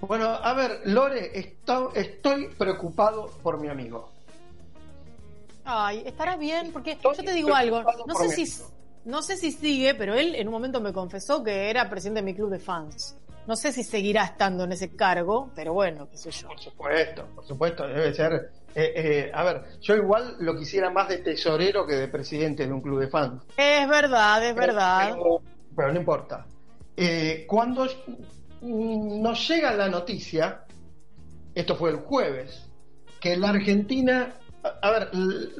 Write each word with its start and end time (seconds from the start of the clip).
Bueno, 0.00 0.26
a 0.26 0.52
ver, 0.52 0.82
Lore, 0.84 1.30
estoy 1.94 2.48
preocupado 2.58 3.30
por 3.42 3.60
mi 3.60 3.68
amigo. 3.68 4.10
Ay, 5.64 6.02
estará 6.06 6.36
bien, 6.36 6.70
porque 6.72 6.96
yo 7.02 7.12
te 7.12 7.32
digo 7.32 7.54
algo, 7.54 7.82
no 8.06 8.14
sé 8.14 8.28
si 8.28 8.62
no 9.06 9.22
sé 9.22 9.36
si 9.36 9.52
sigue, 9.52 9.94
pero 9.94 10.14
él 10.14 10.34
en 10.34 10.48
un 10.48 10.52
momento 10.52 10.80
me 10.80 10.92
confesó 10.92 11.42
que 11.42 11.70
era 11.70 11.88
presidente 11.88 12.20
de 12.20 12.24
mi 12.24 12.34
club 12.34 12.50
de 12.50 12.58
fans. 12.58 13.16
No 13.46 13.54
sé 13.54 13.72
si 13.72 13.84
seguirá 13.84 14.24
estando 14.24 14.64
en 14.64 14.72
ese 14.72 14.96
cargo, 14.96 15.50
pero 15.54 15.72
bueno, 15.72 16.08
qué 16.10 16.18
sé 16.18 16.32
yo. 16.32 16.48
Por 16.48 16.58
supuesto, 16.58 17.24
por 17.32 17.46
supuesto, 17.46 17.86
debe 17.86 18.12
ser. 18.12 18.50
Eh, 18.74 18.92
eh, 18.96 19.30
a 19.32 19.44
ver, 19.44 19.62
yo 19.80 19.94
igual 19.94 20.34
lo 20.40 20.58
quisiera 20.58 20.90
más 20.90 21.08
de 21.08 21.18
tesorero 21.18 21.86
que 21.86 21.94
de 21.94 22.08
presidente 22.08 22.66
de 22.66 22.72
un 22.72 22.80
club 22.80 22.98
de 22.98 23.06
fans. 23.06 23.44
Es 23.56 23.88
verdad, 23.88 24.44
es 24.44 24.56
verdad. 24.56 25.16
Pero, 25.76 25.92
no 25.92 25.98
importa. 26.00 26.44
Eh, 26.96 27.44
cuando 27.46 27.86
nos 28.66 29.48
llega 29.48 29.72
la 29.74 29.88
noticia, 29.88 30.64
esto 31.54 31.76
fue 31.76 31.90
el 31.90 31.96
jueves, 31.96 32.68
que 33.20 33.36
la 33.36 33.50
Argentina, 33.50 34.34
a, 34.82 34.90
ver, 34.90 35.10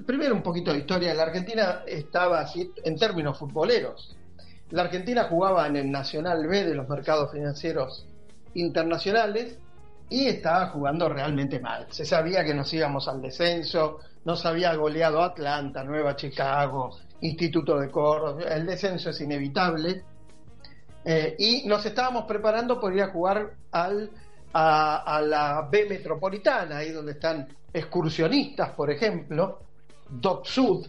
primero 0.06 0.34
un 0.34 0.42
poquito 0.42 0.72
de 0.72 0.80
historia, 0.80 1.14
la 1.14 1.24
Argentina 1.24 1.82
estaba 1.86 2.40
así 2.40 2.72
en 2.84 2.96
términos 2.98 3.38
futboleros. 3.38 4.16
La 4.70 4.82
Argentina 4.82 5.24
jugaba 5.24 5.66
en 5.66 5.76
el 5.76 5.90
Nacional 5.90 6.46
B 6.46 6.64
de 6.64 6.74
los 6.74 6.88
mercados 6.88 7.30
financieros 7.30 8.06
internacionales 8.54 9.58
y 10.08 10.26
estaba 10.26 10.68
jugando 10.68 11.08
realmente 11.08 11.60
mal. 11.60 11.86
Se 11.90 12.04
sabía 12.04 12.44
que 12.44 12.54
nos 12.54 12.72
íbamos 12.74 13.06
al 13.06 13.22
descenso, 13.22 14.00
nos 14.24 14.44
había 14.44 14.74
goleado 14.74 15.22
Atlanta, 15.22 15.84
Nueva 15.84 16.16
Chicago, 16.16 16.98
Instituto 17.20 17.78
de 17.78 17.90
Córdoba, 17.90 18.42
el 18.42 18.66
descenso 18.66 19.10
es 19.10 19.20
inevitable 19.20 20.04
eh, 21.08 21.36
y 21.38 21.62
nos 21.68 21.86
estábamos 21.86 22.24
preparando 22.24 22.80
por 22.80 22.92
ir 22.92 23.00
a 23.00 23.12
jugar 23.12 23.52
al, 23.70 24.10
a, 24.52 25.22
la 25.24 25.68
B 25.70 25.86
Metropolitana, 25.88 26.78
ahí 26.78 26.90
donde 26.90 27.12
están 27.12 27.46
excursionistas, 27.72 28.70
por 28.70 28.90
ejemplo, 28.90 29.60
Doc 30.08 30.44
Sud, 30.46 30.84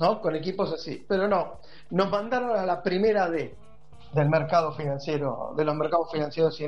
¿no? 0.00 0.20
Con 0.20 0.34
equipos 0.34 0.72
así. 0.72 1.06
Pero 1.06 1.28
no, 1.28 1.60
nos 1.90 2.10
mandaron 2.10 2.58
a 2.58 2.66
la 2.66 2.82
primera 2.82 3.30
D 3.30 3.54
del 4.12 4.28
mercado 4.28 4.72
financiero, 4.72 5.54
de 5.56 5.64
los 5.64 5.76
mercados 5.76 6.10
financieros 6.10 6.60
y 6.60 6.66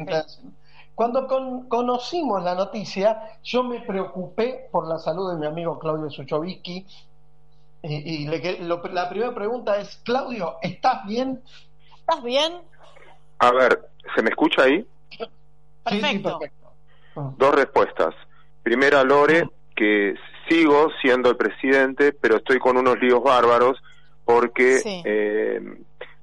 Cuando 0.95 1.27
conocimos 1.69 2.41
la 2.45 2.55
noticia, 2.55 3.41
yo 3.43 3.65
me 3.65 3.81
preocupé 3.81 4.69
por 4.71 4.87
la 4.87 5.01
salud 5.01 5.33
de 5.33 5.41
mi 5.41 5.47
amigo 5.47 5.77
Claudio 5.77 6.09
Suchovicki. 6.09 6.87
Y, 7.83 8.29
la 8.29 9.09
primera 9.09 9.35
pregunta 9.35 9.79
es, 9.79 9.97
Claudio, 10.05 10.59
¿estás 10.63 11.05
bien? 11.05 11.43
¿Estás 11.99 12.23
bien? 12.23 12.53
A 13.39 13.51
ver, 13.53 13.81
¿se 14.15 14.23
me 14.23 14.31
escucha 14.31 14.63
ahí? 14.63 14.87
Perfecto. 15.85 16.41
Ah. 17.17 17.31
Dos 17.37 17.55
respuestas. 17.55 18.15
Primera, 18.63 19.03
Lore, 19.03 19.49
que 19.75 20.15
sigo 20.49 20.89
siendo 21.01 21.31
el 21.31 21.37
presidente, 21.37 22.13
pero 22.13 22.37
estoy 22.37 22.59
con 22.59 22.77
unos 22.77 22.99
líos 23.01 23.23
bárbaros 23.23 23.83
porque, 24.25 24.81
eh, 25.05 25.61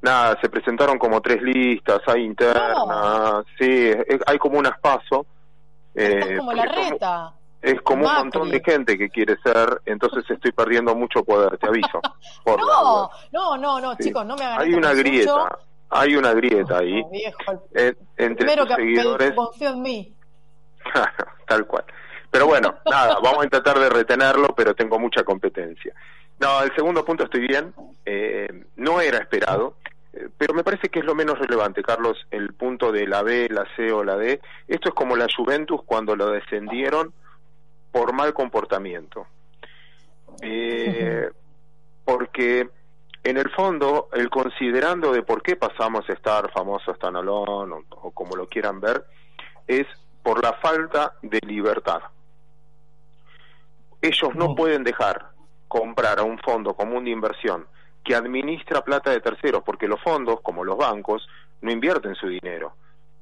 nada, 0.02 0.38
se 0.42 0.50
presentaron 0.50 0.98
como 0.98 1.22
tres 1.22 1.42
listas, 1.42 2.00
hay 2.08 2.24
internas, 2.24 3.46
sí, 3.58 3.92
hay 4.26 4.38
como 4.38 4.60
un 4.60 4.68
aspaso. 4.68 5.26
Eh, 5.96 6.38
como 6.38 6.54
la 6.54 6.66
reta. 6.66 7.34
es 7.62 7.82
como 7.82 8.08
un 8.08 8.14
montón 8.14 8.50
de 8.50 8.62
gente 8.64 8.98
que 8.98 9.10
quiere 9.10 9.36
ser, 9.44 9.82
entonces 9.86 10.24
estoy 10.30 10.52
perdiendo 10.52 10.96
mucho 10.96 11.24
poder, 11.24 11.58
te 11.58 11.68
aviso. 11.68 12.00
no, 12.46 13.10
no, 13.32 13.58
no, 13.58 13.80
no, 13.82 13.96
chicos, 13.96 14.26
no 14.26 14.36
me 14.38 14.46
hagan 14.46 14.62
Hay 14.62 14.74
una 14.74 14.94
grieta, 14.94 15.60
hay 15.90 16.16
una 16.16 16.34
grieta 16.34 16.80
ahí 16.80 17.04
entre 18.18 18.56
los 18.56 18.70
seguidores. 18.70 19.34
confío 19.34 19.70
en 19.70 19.82
mí. 19.82 20.14
Tal 21.48 21.66
cual. 21.66 21.86
Pero 22.32 22.48
bueno, 22.48 22.76
nada, 22.90 23.16
vamos 23.22 23.42
a 23.42 23.46
intentar 23.46 23.80
de 23.80 23.90
retenerlo, 23.90 24.54
pero 24.56 24.76
tengo 24.76 25.00
mucha 25.00 25.24
competencia. 25.24 25.94
No, 26.40 26.62
el 26.64 26.74
segundo 26.76 27.04
punto 27.04 27.26
estoy 27.26 27.48
bien. 27.48 27.74
Eh, 28.06 28.66
no 28.78 29.02
era 29.02 29.18
esperado, 29.18 29.76
eh, 30.14 30.30
pero 30.38 30.54
me 30.54 30.64
parece 30.64 30.90
que 30.90 31.00
es 31.00 31.06
lo 31.06 31.16
menos 31.16 31.38
relevante, 31.38 31.84
Carlos, 31.84 32.26
el 32.32 32.54
punto 32.54 32.92
de 32.92 33.08
la 33.08 33.24
B, 33.24 33.50
la 33.50 33.66
C 33.76 33.92
o 33.92 34.04
la 34.04 34.16
D. 34.16 34.40
Esto 34.68 34.90
es 34.90 34.96
como 34.96 35.16
la 35.16 35.28
Juventus 35.36 35.82
cuando 35.86 36.16
lo 36.16 36.30
descendieron 36.32 37.14
por 37.92 38.14
mal 38.14 38.34
comportamiento. 38.34 39.28
Eh, 40.42 41.30
porque 42.06 42.70
en 43.24 43.38
el 43.38 43.50
fondo, 43.52 44.10
el 44.14 44.30
considerando 44.30 45.12
de 45.12 45.24
por 45.24 45.42
qué 45.42 45.56
pasamos 45.56 46.10
a 46.10 46.14
estar 46.14 46.52
famosos 46.52 46.96
standalone 46.96 47.74
o, 47.74 47.84
o 47.90 48.12
como 48.12 48.36
lo 48.36 48.48
quieran 48.48 48.80
ver, 48.80 49.06
es 49.68 49.86
por 50.24 50.44
la 50.44 50.54
falta 50.54 51.16
de 51.22 51.40
libertad. 51.46 52.02
Ellos 54.02 54.36
no 54.36 54.56
pueden 54.56 54.84
dejar 54.84 55.32
comprar 55.68 56.20
a 56.20 56.24
un 56.24 56.40
fondo 56.40 56.74
común 56.74 57.06
de 57.06 57.12
inversión 57.12 57.68
que 58.04 58.16
administra 58.16 58.84
plata 58.84 59.12
de 59.12 59.20
terceros, 59.20 59.64
porque 59.64 59.88
los 59.88 60.02
fondos, 60.02 60.42
como 60.42 60.64
los 60.64 60.78
bancos, 60.78 61.28
no 61.62 61.72
invierten 61.72 62.16
su 62.16 62.28
dinero, 62.28 62.74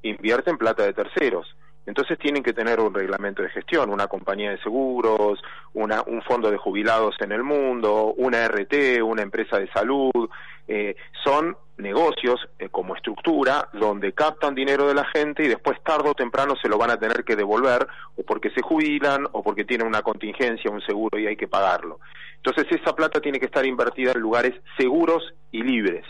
invierten 0.04 0.58
plata 0.58 0.84
de 0.84 0.94
terceros. 0.94 1.56
Entonces 1.88 2.20
tienen 2.20 2.44
que 2.44 2.52
tener 2.52 2.82
un 2.82 2.94
reglamento 2.94 3.42
de 3.42 3.50
gestión, 3.50 3.90
una 3.90 4.08
compañía 4.08 4.52
de 4.52 4.60
seguros, 4.60 5.40
una, 5.74 6.04
un 6.06 6.22
fondo 6.22 6.52
de 6.52 6.58
jubilados 6.58 7.16
en 7.22 7.32
el 7.32 7.44
mundo, 7.44 8.14
una 8.18 8.46
RT, 8.46 9.02
una 9.02 9.22
empresa 9.22 9.58
de 9.58 9.70
salud. 9.72 10.30
Eh, 10.68 10.98
son 11.24 11.56
negocios 11.78 12.46
eh, 12.60 12.68
como 12.70 12.94
estructura 12.94 13.70
donde 13.72 14.12
captan 14.12 14.54
dinero 14.54 14.86
de 14.86 14.96
la 14.96 15.06
gente 15.06 15.46
y 15.46 15.48
después 15.48 15.82
tarde 15.82 16.10
o 16.10 16.14
temprano 16.14 16.56
se 16.62 16.68
lo 16.68 16.78
van 16.78 16.92
a 16.92 17.00
tener 17.00 17.24
que 17.24 17.38
devolver 17.38 17.88
o 18.18 18.24
porque 18.24 18.50
se 18.50 18.62
jubilan 18.62 19.26
o 19.32 19.42
porque 19.42 19.64
tienen 19.64 19.88
una 19.88 20.02
contingencia, 20.02 20.70
un 20.70 20.82
seguro 20.82 21.18
y 21.18 21.28
hay 21.28 21.38
que 21.38 21.48
pagarlo. 21.48 22.02
Entonces 22.36 22.66
esa 22.70 22.94
plata 22.94 23.22
tiene 23.22 23.40
que 23.40 23.46
estar 23.46 23.66
invertida 23.66 24.12
en 24.12 24.20
lugares 24.20 24.54
seguros 24.78 25.34
y 25.54 25.64
libres. 25.64 26.04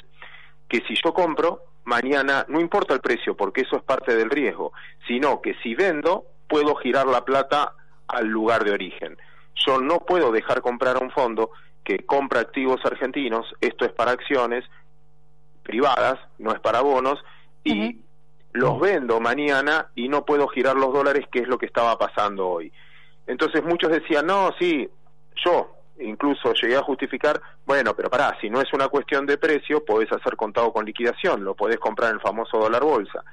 Que 0.67 0.81
si 0.87 0.95
yo 1.03 1.13
compro, 1.13 1.61
mañana, 1.87 2.45
no 2.49 2.59
importa 2.59 2.93
el 2.93 2.99
precio, 2.99 3.35
porque 3.35 3.61
eso 3.61 3.77
es 3.77 3.81
parte 3.81 4.13
del 4.15 4.29
riesgo, 4.29 4.73
sino 5.07 5.41
que 5.41 5.55
si 5.63 5.73
vendo, 5.73 6.25
puedo 6.47 6.75
girar 6.75 7.07
la 7.07 7.23
plata 7.23 7.73
al 8.07 8.27
lugar 8.27 8.65
de 8.65 8.71
origen. 8.71 9.17
Yo 9.65 9.79
no 9.79 9.99
puedo 9.99 10.31
dejar 10.31 10.61
comprar 10.61 10.97
a 10.97 10.99
un 10.99 11.11
fondo 11.11 11.51
que 11.85 12.05
compra 12.05 12.41
activos 12.41 12.85
argentinos, 12.85 13.45
esto 13.61 13.85
es 13.85 13.93
para 13.93 14.11
acciones 14.11 14.65
privadas, 15.63 16.19
no 16.37 16.51
es 16.51 16.59
para 16.59 16.81
bonos, 16.81 17.23
y 17.63 18.01
los 18.51 18.79
vendo 18.79 19.21
mañana 19.21 19.87
y 19.95 20.09
no 20.09 20.25
puedo 20.25 20.47
girar 20.49 20.75
los 20.75 20.93
dólares, 20.93 21.25
que 21.31 21.39
es 21.39 21.47
lo 21.47 21.57
que 21.57 21.67
estaba 21.67 21.97
pasando 21.97 22.49
hoy. 22.49 22.71
Entonces 23.27 23.63
muchos 23.63 23.91
decían, 23.91 24.25
no, 24.25 24.51
sí, 24.59 24.89
yo, 25.45 25.76
incluso 25.99 26.53
llegué 26.53 26.75
a 26.75 26.83
justificar, 26.83 27.41
bueno, 27.65 27.95
pero 27.95 28.09
pará, 28.09 28.37
si 28.39 28.49
no 28.49 28.61
es 28.61 28.71
una 28.73 28.87
cuestión 28.87 29.25
de 29.25 29.37
precio, 29.37 29.83
podés 29.83 30.11
hacer 30.11 30.35
contado 30.35 30.71
con 30.71 30.85
liquidación, 30.85 31.43
lo 31.43 31.55
podés 31.55 31.79
comprar 31.79 32.09
en 32.09 32.15
el 32.15 32.21
famoso 32.21 32.57
dólar 32.57 32.83
bolsa. 32.83 33.23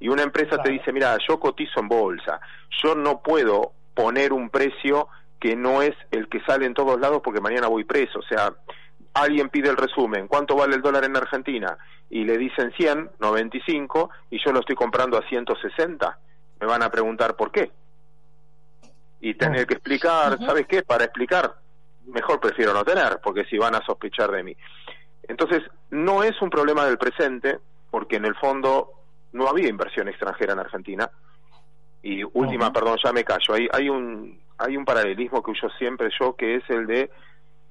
Y 0.00 0.08
una 0.08 0.22
empresa 0.22 0.62
te 0.62 0.70
dice, 0.70 0.92
mira, 0.92 1.16
yo 1.28 1.40
cotizo 1.40 1.80
en 1.80 1.88
bolsa, 1.88 2.40
yo 2.82 2.94
no 2.94 3.20
puedo 3.20 3.72
poner 3.94 4.32
un 4.32 4.48
precio 4.50 5.08
que 5.40 5.56
no 5.56 5.82
es 5.82 5.94
el 6.10 6.28
que 6.28 6.40
sale 6.40 6.66
en 6.66 6.74
todos 6.74 7.00
lados 7.00 7.20
porque 7.22 7.40
mañana 7.40 7.68
voy 7.68 7.84
preso. 7.84 8.20
O 8.20 8.22
sea, 8.22 8.52
alguien 9.14 9.48
pide 9.48 9.70
el 9.70 9.76
resumen, 9.76 10.28
¿cuánto 10.28 10.56
vale 10.56 10.76
el 10.76 10.82
dólar 10.82 11.04
en 11.04 11.16
Argentina? 11.16 11.76
Y 12.10 12.24
le 12.24 12.38
dicen 12.38 12.72
100, 12.76 13.10
95, 13.18 14.10
y 14.30 14.42
yo 14.42 14.52
lo 14.52 14.60
estoy 14.60 14.76
comprando 14.76 15.18
a 15.18 15.28
160. 15.28 16.18
Me 16.60 16.66
van 16.66 16.82
a 16.82 16.90
preguntar 16.90 17.36
por 17.36 17.52
qué. 17.52 17.70
Y 19.20 19.34
tener 19.34 19.66
que 19.66 19.74
explicar, 19.74 20.38
¿sabes 20.38 20.66
qué? 20.66 20.82
Para 20.82 21.04
explicar 21.04 21.56
mejor 22.08 22.40
prefiero 22.40 22.72
no 22.72 22.84
tener, 22.84 23.20
porque 23.22 23.44
si 23.44 23.58
van 23.58 23.74
a 23.74 23.84
sospechar 23.84 24.30
de 24.30 24.42
mí. 24.42 24.56
Entonces, 25.22 25.62
no 25.90 26.22
es 26.22 26.40
un 26.40 26.50
problema 26.50 26.84
del 26.86 26.98
presente, 26.98 27.58
porque 27.90 28.16
en 28.16 28.24
el 28.24 28.34
fondo 28.34 28.92
no 29.32 29.48
había 29.48 29.68
inversión 29.68 30.08
extranjera 30.08 30.54
en 30.54 30.58
Argentina. 30.60 31.10
Y 32.02 32.22
última, 32.24 32.72
perdón, 32.72 32.98
ya 33.02 33.12
me 33.12 33.24
callo. 33.24 33.54
Hay, 33.54 33.68
hay, 33.72 33.88
un, 33.88 34.40
hay 34.56 34.76
un 34.76 34.84
paralelismo 34.84 35.42
que 35.42 35.50
uso 35.50 35.68
siempre 35.78 36.08
yo, 36.18 36.34
que 36.34 36.56
es 36.56 36.70
el 36.70 36.86
de 36.86 37.10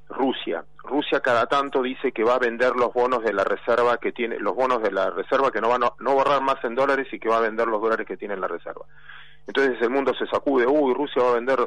Rusia. 0.09 0.63
Rusia 0.83 1.19
cada 1.19 1.47
tanto 1.47 1.81
dice 1.81 2.11
que 2.11 2.23
va 2.23 2.35
a 2.35 2.39
vender 2.39 2.75
los 2.75 2.93
bonos 2.93 3.23
de 3.23 3.33
la 3.33 3.43
reserva 3.43 3.97
que 3.97 4.11
tiene, 4.11 4.39
los 4.39 4.55
bonos 4.55 4.81
de 4.81 4.91
la 4.91 5.09
reserva 5.09 5.51
que 5.51 5.59
no 5.59 5.69
van 5.69 5.83
a 5.83 5.93
no 5.99 6.13
borrar 6.13 6.41
más 6.41 6.63
en 6.63 6.75
dólares 6.75 7.07
y 7.11 7.19
que 7.19 7.29
va 7.29 7.37
a 7.37 7.41
vender 7.41 7.67
los 7.67 7.81
dólares 7.81 8.07
que 8.07 8.17
tiene 8.17 8.35
en 8.35 8.41
la 8.41 8.47
reserva. 8.47 8.85
Entonces 9.45 9.81
el 9.81 9.89
mundo 9.89 10.13
se 10.13 10.27
sacude, 10.27 10.65
uy, 10.65 10.93
Rusia 10.93 11.23
va 11.23 11.31
a 11.31 11.35
vender 11.35 11.59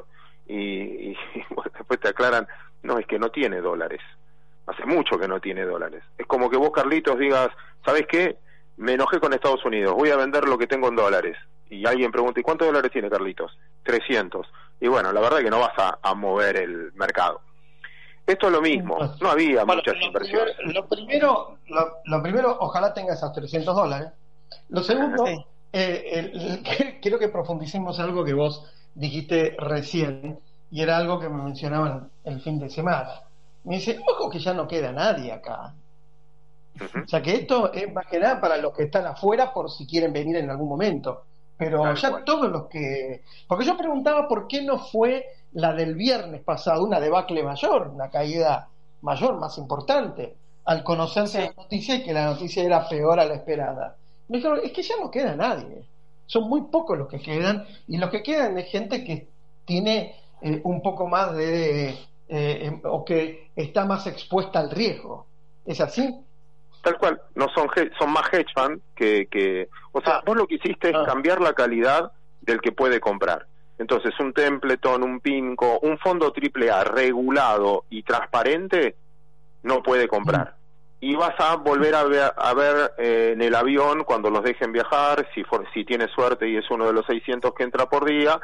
y, 0.52 1.16
después 1.78 2.00
te 2.00 2.08
aclaran, 2.08 2.46
no, 2.82 2.98
es 2.98 3.06
que 3.06 3.18
no 3.18 3.30
tiene 3.30 3.60
dólares. 3.60 4.00
Hace 4.66 4.84
mucho 4.86 5.18
que 5.18 5.28
no 5.28 5.40
tiene 5.40 5.64
dólares. 5.64 6.02
Es 6.16 6.26
como 6.26 6.48
que 6.50 6.56
vos, 6.56 6.70
Carlitos, 6.70 7.18
digas, 7.18 7.48
¿sabes 7.84 8.06
qué? 8.08 8.38
Me 8.76 8.94
enojé 8.94 9.20
con 9.20 9.32
Estados 9.32 9.64
Unidos, 9.64 9.94
voy 9.94 10.10
a 10.10 10.16
vender 10.16 10.48
lo 10.48 10.58
que 10.58 10.66
tengo 10.66 10.88
en 10.88 10.96
dólares. 10.96 11.36
Y 11.68 11.86
alguien 11.86 12.10
pregunta, 12.10 12.40
¿y 12.40 12.42
cuántos 12.42 12.66
dólares 12.66 12.90
tiene 12.90 13.10
Carlitos? 13.10 13.56
300. 13.84 14.46
Y 14.80 14.88
bueno, 14.88 15.12
la 15.12 15.20
verdad 15.20 15.38
es 15.38 15.44
que 15.44 15.50
no 15.50 15.60
vas 15.60 15.96
a 16.02 16.14
mover 16.14 16.56
el 16.56 16.92
mercado. 16.94 17.42
Esto 18.30 18.46
es 18.46 18.52
lo 18.52 18.62
mismo, 18.62 18.96
no 19.20 19.28
había 19.28 19.64
muchas 19.64 19.96
inversiones. 20.00 20.54
lo, 20.64 20.86
primero, 20.86 21.58
lo, 22.04 22.22
primero, 22.22 22.56
ojalá 22.60 22.94
tenga 22.94 23.14
esos 23.14 23.32
300 23.32 23.74
dólares. 23.74 24.12
Lo 24.68 24.84
segundo, 24.84 25.24
eh, 25.72 26.32
quiero 27.02 27.18
que 27.18 27.28
profundicemos 27.28 27.98
algo 27.98 28.24
que 28.24 28.32
vos 28.32 28.72
dijiste 28.94 29.56
recién, 29.58 30.38
y 30.70 30.82
era 30.82 30.96
algo 30.96 31.18
que 31.18 31.28
me 31.28 31.42
mencionaban 31.42 32.10
el 32.24 32.40
fin 32.40 32.58
de 32.58 32.70
semana. 32.70 33.22
Me 33.64 33.76
dice, 33.76 34.00
ojo 34.06 34.30
que 34.30 34.38
ya 34.38 34.54
no 34.54 34.66
queda 34.66 34.92
nadie 34.92 35.32
acá. 35.32 35.74
O 36.80 37.08
sea 37.08 37.20
que 37.20 37.34
esto 37.34 37.72
es 37.72 37.92
más 37.92 38.06
que 38.06 38.18
nada 38.18 38.40
para 38.40 38.56
los 38.56 38.72
que 38.72 38.84
están 38.84 39.06
afuera 39.06 39.52
por 39.52 39.70
si 39.70 39.86
quieren 39.86 40.12
venir 40.12 40.36
en 40.36 40.50
algún 40.50 40.68
momento. 40.68 41.24
Pero 41.56 41.94
ya 41.94 42.24
todos 42.24 42.50
los 42.50 42.68
que... 42.68 43.22
Porque 43.46 43.66
yo 43.66 43.76
preguntaba 43.76 44.26
por 44.26 44.46
qué 44.46 44.62
no 44.62 44.78
fue 44.78 45.26
la 45.52 45.74
del 45.74 45.94
viernes 45.94 46.42
pasado, 46.42 46.84
una 46.84 47.00
debacle 47.00 47.42
mayor, 47.42 47.88
una 47.88 48.08
caída 48.08 48.68
mayor, 49.02 49.38
más 49.38 49.58
importante, 49.58 50.36
al 50.64 50.82
conocerse 50.82 51.40
la 51.40 51.52
noticia 51.62 51.96
y 51.96 52.02
que 52.02 52.12
la 52.12 52.26
noticia 52.26 52.62
era 52.62 52.88
peor 52.88 53.20
a 53.20 53.26
la 53.26 53.34
esperada. 53.34 53.96
Me 54.28 54.38
dijeron, 54.38 54.60
es 54.62 54.72
que 54.72 54.82
ya 54.82 54.94
no 55.00 55.10
queda 55.10 55.34
nadie, 55.34 55.84
son 56.30 56.48
muy 56.48 56.62
pocos 56.70 56.96
los 56.96 57.08
que 57.08 57.18
quedan 57.18 57.66
y 57.88 57.98
los 57.98 58.08
que 58.08 58.22
quedan 58.22 58.56
es 58.56 58.70
gente 58.70 59.04
que 59.04 59.26
tiene 59.64 60.14
eh, 60.40 60.60
un 60.62 60.80
poco 60.80 61.08
más 61.08 61.34
de, 61.34 61.88
eh, 61.90 61.96
em, 62.28 62.80
o 62.84 63.04
que 63.04 63.50
está 63.56 63.84
más 63.84 64.06
expuesta 64.06 64.60
al 64.60 64.70
riesgo. 64.70 65.26
¿Es 65.66 65.80
así? 65.80 66.14
Tal 66.82 66.98
cual, 66.98 67.20
no 67.34 67.48
son 67.48 67.68
son 67.98 68.12
más 68.12 68.32
hedge 68.32 68.52
fund 68.54 68.80
que, 68.94 69.26
que 69.26 69.68
o 69.90 70.00
sea, 70.00 70.18
ah. 70.18 70.22
vos 70.24 70.36
lo 70.36 70.46
que 70.46 70.54
hiciste 70.54 70.90
es 70.90 70.96
ah. 70.96 71.04
cambiar 71.04 71.40
la 71.40 71.52
calidad 71.52 72.12
del 72.42 72.60
que 72.60 72.70
puede 72.70 73.00
comprar. 73.00 73.46
Entonces, 73.78 74.12
un 74.20 74.32
Templeton, 74.32 75.02
un 75.02 75.18
Pinco, 75.18 75.80
un 75.80 75.98
fondo 75.98 76.30
triple 76.32 76.70
A 76.70 76.84
regulado 76.84 77.86
y 77.90 78.04
transparente 78.04 78.94
no 79.64 79.82
puede 79.82 80.06
comprar. 80.06 80.54
Y 81.00 81.14
vas 81.14 81.34
a 81.38 81.56
volver 81.56 81.94
a 81.94 82.04
ver, 82.04 82.32
a 82.36 82.54
ver 82.54 82.92
eh, 82.98 83.30
en 83.32 83.40
el 83.40 83.54
avión 83.54 84.04
cuando 84.04 84.30
los 84.30 84.42
dejen 84.42 84.72
viajar, 84.72 85.26
si, 85.34 85.42
for, 85.44 85.66
si 85.72 85.84
tienes 85.84 86.10
suerte 86.10 86.48
y 86.48 86.56
es 86.56 86.70
uno 86.70 86.86
de 86.86 86.92
los 86.92 87.06
600 87.06 87.54
que 87.54 87.62
entra 87.62 87.86
por 87.86 88.04
día, 88.04 88.38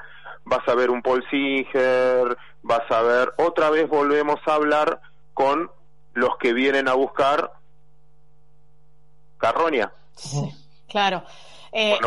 vas 0.44 0.66
a 0.66 0.74
ver 0.74 0.90
un 0.90 1.02
Paul 1.02 1.24
Singer, 1.28 2.36
vas 2.62 2.90
a 2.90 3.02
ver, 3.02 3.34
otra 3.36 3.68
vez 3.68 3.88
volvemos 3.88 4.40
a 4.46 4.54
hablar 4.54 5.00
con 5.34 5.70
los 6.14 6.38
que 6.38 6.54
vienen 6.54 6.88
a 6.88 6.94
buscar 6.94 7.52
Carronia. 9.38 9.92
Sí, 10.14 10.50
claro. 10.88 11.22
Eh, 11.72 11.98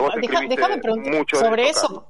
déjame 0.50 0.80
preguntar 0.80 1.26
sobre 1.32 1.70
eso. 1.70 2.09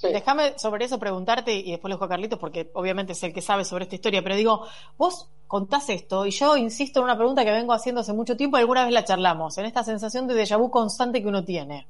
Déjame 0.00 0.56
sobre 0.58 0.84
eso 0.84 0.98
preguntarte 0.98 1.52
y 1.52 1.72
después 1.72 1.90
lo 1.90 1.96
dejo 1.96 2.04
a 2.04 2.08
Carlitos 2.08 2.38
porque 2.38 2.70
obviamente 2.74 3.12
es 3.12 3.22
el 3.24 3.32
que 3.32 3.42
sabe 3.42 3.64
sobre 3.64 3.84
esta 3.84 3.96
historia, 3.96 4.22
pero 4.22 4.36
digo, 4.36 4.64
vos 4.96 5.28
contás 5.48 5.88
esto 5.88 6.24
y 6.24 6.30
yo 6.30 6.56
insisto 6.56 7.00
en 7.00 7.04
una 7.04 7.16
pregunta 7.16 7.44
que 7.44 7.50
vengo 7.50 7.72
haciendo 7.72 8.02
hace 8.02 8.12
mucho 8.12 8.36
tiempo 8.36 8.56
y 8.56 8.60
alguna 8.60 8.84
vez 8.84 8.92
la 8.92 9.04
charlamos, 9.04 9.58
en 9.58 9.64
esta 9.64 9.82
sensación 9.82 10.28
de 10.28 10.34
déjà 10.40 10.56
vu 10.56 10.70
constante 10.70 11.20
que 11.20 11.26
uno 11.26 11.42
tiene. 11.44 11.88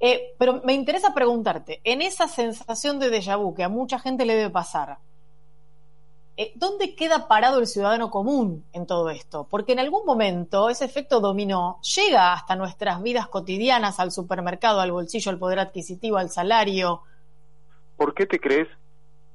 Eh, 0.00 0.34
pero 0.38 0.62
me 0.64 0.72
interesa 0.72 1.12
preguntarte, 1.12 1.80
en 1.84 2.00
esa 2.00 2.26
sensación 2.26 2.98
de 2.98 3.10
déjà 3.10 3.36
vu 3.36 3.54
que 3.54 3.64
a 3.64 3.68
mucha 3.68 3.98
gente 3.98 4.24
le 4.24 4.34
debe 4.34 4.50
pasar, 4.50 4.98
eh, 6.38 6.52
¿dónde 6.54 6.94
queda 6.94 7.28
parado 7.28 7.58
el 7.58 7.66
ciudadano 7.66 8.10
común 8.10 8.64
en 8.72 8.86
todo 8.86 9.10
esto? 9.10 9.46
Porque 9.48 9.72
en 9.72 9.80
algún 9.80 10.04
momento 10.06 10.68
ese 10.68 10.84
efecto 10.84 11.20
dominó 11.20 11.80
llega 11.80 12.34
hasta 12.34 12.56
nuestras 12.56 13.02
vidas 13.02 13.28
cotidianas, 13.28 14.00
al 14.00 14.12
supermercado, 14.12 14.80
al 14.80 14.92
bolsillo, 14.92 15.30
al 15.30 15.38
poder 15.38 15.58
adquisitivo, 15.58 16.18
al 16.18 16.30
salario, 16.30 17.02
¿por 17.96 18.14
qué 18.14 18.26
te 18.26 18.38
crees 18.38 18.68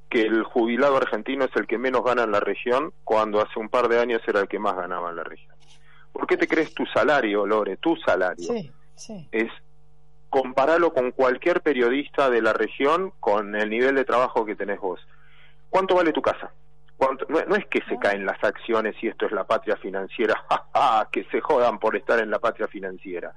que 0.10 0.22
el 0.22 0.44
jubilado 0.44 0.98
argentino 0.98 1.46
es 1.46 1.56
el 1.56 1.68
que 1.68 1.78
menos 1.78 2.04
gana 2.04 2.24
en 2.24 2.32
la 2.32 2.40
región 2.40 2.94
cuando 3.04 3.42
hace 3.42 3.60
un 3.60 3.70
par 3.70 3.88
de 3.88 4.00
años 4.00 4.22
era 4.28 4.42
el 4.42 4.48
que 4.48 4.60
más 4.60 4.76
ganaba 4.76 5.10
en 5.10 5.16
la 5.16 5.24
región? 5.24 5.56
¿Por 6.12 6.28
qué 6.28 6.38
te 6.38 6.48
crees 6.48 6.74
tu 6.74 6.86
salario, 6.88 7.46
Lore? 7.46 7.78
Tu 7.78 7.96
salario 7.98 8.54
sí, 8.54 8.72
sí. 8.96 9.28
es 9.32 9.50
compararlo 10.30 10.94
con 10.94 11.12
cualquier 11.12 11.62
periodista 11.62 12.30
de 12.30 12.42
la 12.42 12.54
región 12.54 13.14
con 13.20 13.56
el 13.56 13.70
nivel 13.70 13.96
de 13.96 14.06
trabajo 14.06 14.46
que 14.46 14.56
tenés 14.56 14.80
vos. 14.80 15.00
¿Cuánto 15.70 15.96
vale 15.96 16.12
tu 16.12 16.22
casa? 16.22 16.52
No, 17.30 17.56
es 17.56 17.66
que 17.66 17.82
se 17.90 17.96
ah. 17.96 18.00
caen 18.00 18.26
las 18.26 18.44
acciones 18.44 18.96
y 19.02 19.08
esto 19.08 19.26
es 19.26 19.32
la 19.32 19.44
patria 19.44 19.76
financiera, 19.78 20.36
que 21.12 21.24
se 21.26 21.42
jodan 21.42 21.80
por 21.80 21.96
estar 21.96 22.20
en 22.20 22.30
la 22.30 22.40
patria 22.40 22.68
financiera. 22.68 23.34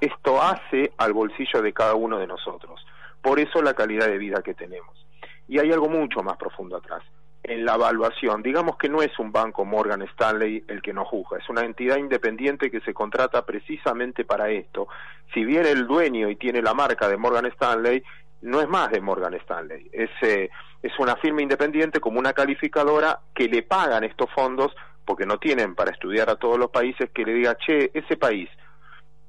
Esto 0.00 0.40
hace 0.40 0.92
al 0.96 1.12
bolsillo 1.12 1.60
de 1.60 1.72
cada 1.72 1.94
uno 1.94 2.18
de 2.18 2.26
nosotros. 2.26 2.84
Por 3.22 3.38
eso 3.38 3.62
la 3.62 3.74
calidad 3.74 4.06
de 4.06 4.18
vida 4.18 4.42
que 4.42 4.54
tenemos. 4.54 5.06
Y 5.48 5.58
hay 5.58 5.72
algo 5.72 5.88
mucho 5.88 6.22
más 6.22 6.36
profundo 6.36 6.76
atrás. 6.76 7.02
En 7.42 7.64
la 7.64 7.74
evaluación, 7.74 8.42
digamos 8.42 8.76
que 8.76 8.88
no 8.88 9.02
es 9.02 9.18
un 9.18 9.32
banco 9.32 9.64
Morgan 9.64 10.02
Stanley 10.02 10.64
el 10.68 10.82
que 10.82 10.92
nos 10.92 11.08
juzga, 11.08 11.38
es 11.38 11.48
una 11.48 11.62
entidad 11.62 11.96
independiente 11.96 12.70
que 12.70 12.80
se 12.80 12.92
contrata 12.92 13.44
precisamente 13.44 14.24
para 14.24 14.50
esto. 14.50 14.88
Si 15.32 15.44
bien 15.44 15.66
el 15.66 15.86
dueño 15.86 16.28
y 16.28 16.36
tiene 16.36 16.60
la 16.62 16.74
marca 16.74 17.08
de 17.08 17.16
Morgan 17.16 17.46
Stanley, 17.46 18.02
no 18.42 18.60
es 18.60 18.68
más 18.68 18.90
de 18.90 19.00
Morgan 19.00 19.34
Stanley, 19.34 19.88
es, 19.92 20.10
eh, 20.22 20.50
es 20.82 20.92
una 20.98 21.16
firma 21.16 21.42
independiente 21.42 21.98
como 21.98 22.18
una 22.18 22.32
calificadora 22.32 23.20
que 23.34 23.48
le 23.48 23.62
pagan 23.62 24.04
estos 24.04 24.30
fondos 24.30 24.74
porque 25.04 25.26
no 25.26 25.38
tienen 25.38 25.74
para 25.74 25.90
estudiar 25.90 26.30
a 26.30 26.36
todos 26.36 26.58
los 26.58 26.70
países 26.70 27.10
que 27.10 27.24
le 27.24 27.34
diga, 27.34 27.56
che, 27.56 27.90
ese 27.94 28.16
país 28.16 28.48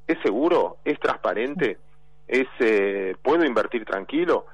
es 0.06 0.18
seguro, 0.22 0.78
es 0.84 1.00
transparente 1.00 1.80
es 2.31 2.48
eh, 2.60 3.16
puedo 3.22 3.44
invertir 3.44 3.83
tranquilo, 3.83 4.45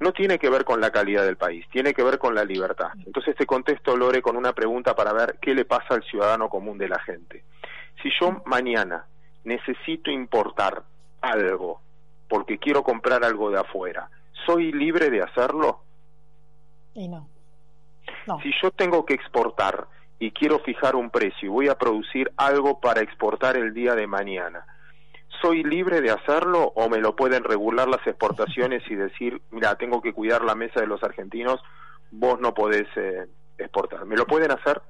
no 0.00 0.12
tiene 0.12 0.40
que 0.40 0.50
ver 0.50 0.64
con 0.64 0.80
la 0.80 0.90
calidad 0.90 1.24
del 1.24 1.36
país, 1.36 1.64
tiene 1.70 1.94
que 1.94 2.02
ver 2.02 2.18
con 2.18 2.34
la 2.34 2.44
libertad. 2.44 2.90
Entonces 3.06 3.36
te 3.36 3.46
contesto, 3.46 3.96
Lore, 3.96 4.20
con 4.20 4.36
una 4.36 4.52
pregunta 4.52 4.96
para 4.96 5.12
ver 5.12 5.38
qué 5.40 5.54
le 5.54 5.64
pasa 5.64 5.94
al 5.94 6.02
ciudadano 6.02 6.48
común 6.48 6.76
de 6.76 6.88
la 6.88 6.98
gente. 6.98 7.44
Si 8.02 8.10
yo 8.20 8.42
mañana 8.44 9.06
necesito 9.44 10.10
importar 10.10 10.82
algo 11.20 11.80
porque 12.28 12.58
quiero 12.58 12.82
comprar 12.82 13.24
algo 13.24 13.50
de 13.50 13.60
afuera, 13.60 14.10
¿soy 14.44 14.72
libre 14.72 15.08
de 15.08 15.22
hacerlo? 15.22 15.84
Y 16.94 17.06
no. 17.06 17.28
Si 18.42 18.50
yo 18.60 18.72
tengo 18.72 19.06
que 19.06 19.14
exportar 19.14 19.86
y 20.18 20.32
quiero 20.32 20.58
fijar 20.58 20.96
un 20.96 21.10
precio 21.10 21.46
y 21.46 21.48
voy 21.48 21.68
a 21.68 21.78
producir 21.78 22.32
algo 22.36 22.80
para 22.80 23.00
exportar 23.00 23.56
el 23.56 23.72
día 23.72 23.94
de 23.94 24.08
mañana, 24.08 24.66
¿soy 25.40 25.62
libre 25.64 26.00
de 26.00 26.10
hacerlo 26.10 26.72
o 26.74 26.88
me 26.88 26.98
lo 26.98 27.16
pueden 27.16 27.44
regular 27.44 27.88
las 27.88 28.06
exportaciones 28.06 28.82
y 28.90 28.94
decir, 28.94 29.40
mira, 29.50 29.76
tengo 29.76 30.00
que 30.02 30.12
cuidar 30.12 30.42
la 30.42 30.54
mesa 30.54 30.80
de 30.80 30.86
los 30.86 31.02
argentinos, 31.02 31.60
vos 32.10 32.38
no 32.40 32.54
podés 32.54 32.86
eh, 32.96 33.26
exportar? 33.58 34.04
¿Me 34.04 34.16
lo 34.16 34.26
pueden 34.26 34.50
hacer? 34.50 34.82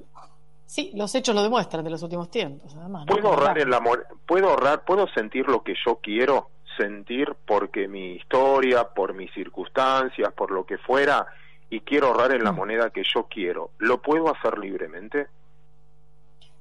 Sí, 0.66 0.90
los 0.94 1.14
hechos 1.14 1.34
lo 1.34 1.42
demuestran 1.42 1.84
de 1.84 1.90
los 1.90 2.02
últimos 2.02 2.30
tiempos, 2.30 2.74
además. 2.76 3.04
¿Puedo 3.06 3.28
ahorrar 3.28 3.58
en 3.58 3.70
la 3.70 3.82
puedo 4.26 4.48
ahorrar, 4.48 4.84
puedo 4.84 5.06
sentir 5.08 5.46
lo 5.48 5.62
que 5.62 5.74
yo 5.84 5.96
quiero 6.02 6.48
sentir 6.76 7.34
porque 7.46 7.88
mi 7.88 8.14
historia, 8.14 8.84
por 8.84 9.14
mis 9.14 9.32
circunstancias, 9.32 10.32
por 10.32 10.50
lo 10.50 10.64
que 10.64 10.78
fuera 10.78 11.26
y 11.70 11.80
quiero 11.80 12.08
ahorrar 12.08 12.32
en 12.32 12.44
la 12.44 12.52
mm. 12.52 12.56
moneda 12.56 12.90
que 12.90 13.02
yo 13.02 13.24
quiero. 13.24 13.70
¿Lo 13.78 14.00
puedo 14.00 14.34
hacer 14.34 14.58
libremente? 14.58 15.28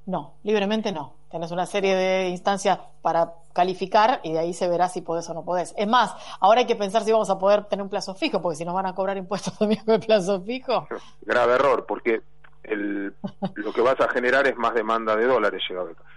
No, 0.06 0.34
libremente 0.42 0.92
no. 0.92 1.14
Tienes 1.32 1.50
una 1.50 1.66
serie 1.66 1.96
de 1.96 2.28
instancias 2.28 2.78
para 3.00 3.32
calificar 3.52 4.20
y 4.22 4.32
de 4.32 4.38
ahí 4.38 4.52
se 4.52 4.68
verá 4.68 4.88
si 4.88 5.00
podés 5.00 5.28
o 5.30 5.34
no 5.34 5.44
podés. 5.44 5.74
Es 5.76 5.88
más, 5.88 6.14
ahora 6.40 6.60
hay 6.60 6.66
que 6.66 6.76
pensar 6.76 7.02
si 7.02 7.10
vamos 7.10 7.30
a 7.30 7.38
poder 7.38 7.64
tener 7.64 7.82
un 7.82 7.88
plazo 7.88 8.14
fijo, 8.14 8.40
porque 8.40 8.56
si 8.56 8.64
nos 8.64 8.74
van 8.74 8.86
a 8.86 8.94
cobrar 8.94 9.16
impuestos 9.16 9.58
también 9.58 9.84
con 9.84 9.94
el 9.94 10.00
plazo 10.00 10.40
fijo. 10.42 10.86
Grave 11.22 11.54
error, 11.54 11.86
porque 11.86 12.20
el, 12.62 13.14
lo 13.54 13.72
que 13.72 13.80
vas 13.80 13.98
a 14.00 14.08
generar 14.08 14.46
es 14.46 14.56
más 14.56 14.74
demanda 14.74 15.16
de 15.16 15.26
dólares. 15.26 15.62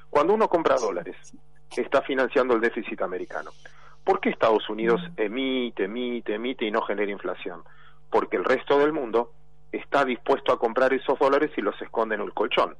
Cuando 0.09 0.33
uno 0.33 0.49
compra 0.49 0.75
dólares, 0.75 1.15
está 1.75 2.01
financiando 2.01 2.53
el 2.53 2.61
déficit 2.61 3.01
americano. 3.01 3.51
¿Por 4.03 4.19
qué 4.19 4.29
Estados 4.29 4.69
Unidos 4.69 5.01
mm. 5.01 5.21
emite, 5.21 5.85
emite, 5.85 6.35
emite 6.35 6.65
y 6.65 6.71
no 6.71 6.81
genera 6.81 7.09
inflación? 7.09 7.63
Porque 8.11 8.37
el 8.37 8.43
resto 8.43 8.77
del 8.79 8.91
mundo 8.93 9.31
está 9.71 10.05
dispuesto 10.05 10.53
a 10.53 10.59
comprar 10.59 10.93
esos 10.93 11.17
dólares 11.17 11.51
y 11.57 11.61
los 11.61 11.81
esconde 11.81 12.15
en 12.15 12.21
el 12.21 12.33
colchón 12.33 12.75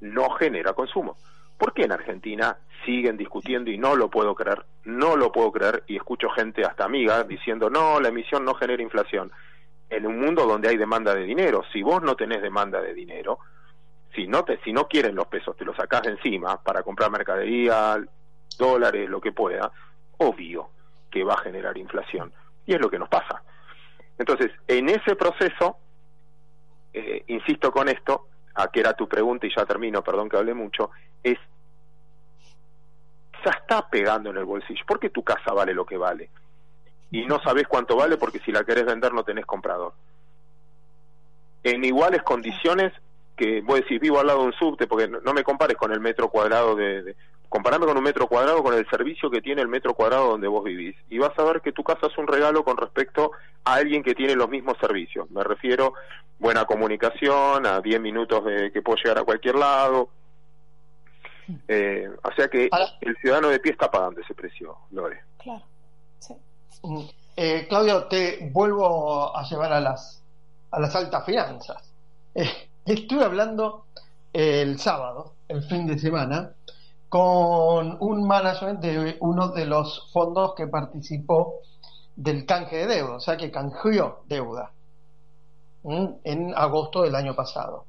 no 0.00 0.30
genera 0.30 0.72
consumo. 0.72 1.16
¿Por 1.60 1.74
qué 1.74 1.82
en 1.82 1.92
Argentina 1.92 2.56
siguen 2.86 3.18
discutiendo 3.18 3.70
y 3.70 3.76
no 3.76 3.94
lo 3.94 4.08
puedo 4.08 4.34
creer? 4.34 4.64
No 4.84 5.14
lo 5.14 5.30
puedo 5.30 5.52
creer 5.52 5.84
y 5.88 5.96
escucho 5.96 6.30
gente 6.30 6.64
hasta 6.64 6.86
amiga 6.86 7.22
diciendo, 7.24 7.68
no, 7.68 8.00
la 8.00 8.08
emisión 8.08 8.46
no 8.46 8.54
genera 8.54 8.82
inflación. 8.82 9.30
En 9.90 10.06
un 10.06 10.18
mundo 10.18 10.46
donde 10.46 10.70
hay 10.70 10.78
demanda 10.78 11.14
de 11.14 11.24
dinero, 11.24 11.62
si 11.70 11.82
vos 11.82 12.02
no 12.02 12.16
tenés 12.16 12.40
demanda 12.40 12.80
de 12.80 12.94
dinero, 12.94 13.40
Si 14.16 14.26
no, 14.26 14.42
te, 14.42 14.58
si 14.64 14.72
no 14.72 14.88
quieren 14.88 15.14
los 15.14 15.26
pesos, 15.26 15.54
te 15.54 15.66
los 15.66 15.76
sacas 15.76 16.00
de 16.02 16.12
encima 16.12 16.56
para 16.62 16.82
comprar 16.82 17.10
mercadería, 17.10 18.02
dólares, 18.58 19.10
lo 19.10 19.20
que 19.20 19.32
pueda, 19.32 19.70
obvio 20.16 20.70
que 21.10 21.24
va 21.24 21.34
a 21.34 21.42
generar 21.42 21.76
inflación. 21.76 22.32
Y 22.64 22.72
es 22.72 22.80
lo 22.80 22.88
que 22.88 22.98
nos 22.98 23.10
pasa. 23.10 23.42
Entonces, 24.18 24.50
en 24.66 24.88
ese 24.88 25.14
proceso, 25.14 25.76
eh, 26.94 27.22
insisto 27.26 27.70
con 27.70 27.90
esto, 27.90 28.29
a 28.62 28.68
que 28.68 28.80
era 28.80 28.94
tu 28.94 29.08
pregunta 29.08 29.46
y 29.46 29.54
ya 29.54 29.64
termino, 29.64 30.02
perdón 30.02 30.28
que 30.28 30.36
hable 30.36 30.54
mucho, 30.54 30.90
es, 31.22 31.38
ya 33.44 33.50
está 33.50 33.88
pegando 33.88 34.30
en 34.30 34.36
el 34.36 34.44
bolsillo. 34.44 34.84
¿Por 34.86 34.98
qué 34.98 35.10
tu 35.10 35.22
casa 35.22 35.52
vale 35.52 35.74
lo 35.74 35.84
que 35.84 35.96
vale? 35.96 36.30
Y 37.10 37.24
no 37.26 37.40
sabes 37.42 37.66
cuánto 37.66 37.96
vale 37.96 38.16
porque 38.16 38.38
si 38.38 38.52
la 38.52 38.64
querés 38.64 38.86
vender 38.86 39.12
no 39.12 39.24
tenés 39.24 39.46
comprador. 39.46 39.92
En 41.62 41.84
iguales 41.84 42.22
condiciones 42.22 42.92
que 43.36 43.62
vos 43.62 43.76
decís, 43.76 43.98
vivo 43.98 44.20
al 44.20 44.26
lado 44.26 44.40
de 44.40 44.46
un 44.46 44.52
subte, 44.52 44.86
porque 44.86 45.08
no, 45.08 45.32
me 45.32 45.42
compares 45.42 45.76
con 45.76 45.90
el 45.92 45.98
metro 45.98 46.28
cuadrado 46.28 46.76
de, 46.76 47.16
comparame 47.50 47.84
con 47.84 47.98
un 47.98 48.04
metro 48.04 48.28
cuadrado 48.28 48.62
con 48.62 48.74
el 48.74 48.88
servicio 48.88 49.28
que 49.28 49.42
tiene 49.42 49.60
el 49.60 49.68
metro 49.68 49.92
cuadrado 49.92 50.30
donde 50.30 50.46
vos 50.48 50.64
vivís 50.64 50.96
y 51.10 51.18
vas 51.18 51.36
a 51.36 51.42
ver 51.42 51.60
que 51.60 51.72
tu 51.72 51.82
casa 51.82 52.06
es 52.06 52.16
un 52.16 52.28
regalo 52.28 52.64
con 52.64 52.76
respecto 52.76 53.32
a 53.64 53.74
alguien 53.74 54.04
que 54.04 54.14
tiene 54.14 54.36
los 54.36 54.48
mismos 54.48 54.78
servicios. 54.80 55.28
Me 55.30 55.42
refiero 55.42 55.94
buena 56.38 56.64
comunicación, 56.64 57.66
a 57.66 57.80
10 57.80 58.00
minutos 58.00 58.44
de 58.44 58.70
que 58.72 58.80
puedo 58.80 58.96
llegar 58.96 59.18
a 59.18 59.24
cualquier 59.24 59.56
lado. 59.56 60.08
Eh, 61.66 62.08
o 62.22 62.32
sea 62.36 62.46
que 62.46 62.70
el 63.00 63.16
ciudadano 63.16 63.48
de 63.48 63.58
pie 63.58 63.72
está 63.72 63.90
pagando 63.90 64.20
ese 64.20 64.34
precio, 64.34 64.78
Lore. 64.92 65.20
Claro, 65.38 65.64
sí. 66.20 66.34
Mm, 66.84 67.00
eh, 67.36 67.66
Claudio, 67.68 68.04
te 68.04 68.48
vuelvo 68.52 69.36
a 69.36 69.42
llevar 69.42 69.72
a 69.72 69.80
las, 69.80 70.22
a 70.70 70.80
las 70.80 70.94
altas 70.94 71.24
finanzas. 71.26 71.86
Eh, 72.32 72.68
estuve 72.86 73.24
hablando 73.24 73.86
el 74.32 74.78
sábado, 74.78 75.34
el 75.48 75.64
fin 75.64 75.88
de 75.88 75.98
semana, 75.98 76.52
con 77.10 77.96
un 78.00 78.26
management 78.26 78.80
de 78.80 79.16
uno 79.18 79.48
de 79.48 79.66
los 79.66 80.10
fondos 80.12 80.54
que 80.54 80.68
participó 80.68 81.56
del 82.14 82.46
canje 82.46 82.76
de 82.76 82.86
deuda, 82.86 83.16
o 83.16 83.20
sea 83.20 83.36
que 83.36 83.50
canjeó 83.50 84.22
deuda 84.28 84.72
en 85.82 86.54
agosto 86.54 87.02
del 87.02 87.16
año 87.16 87.34
pasado. 87.34 87.86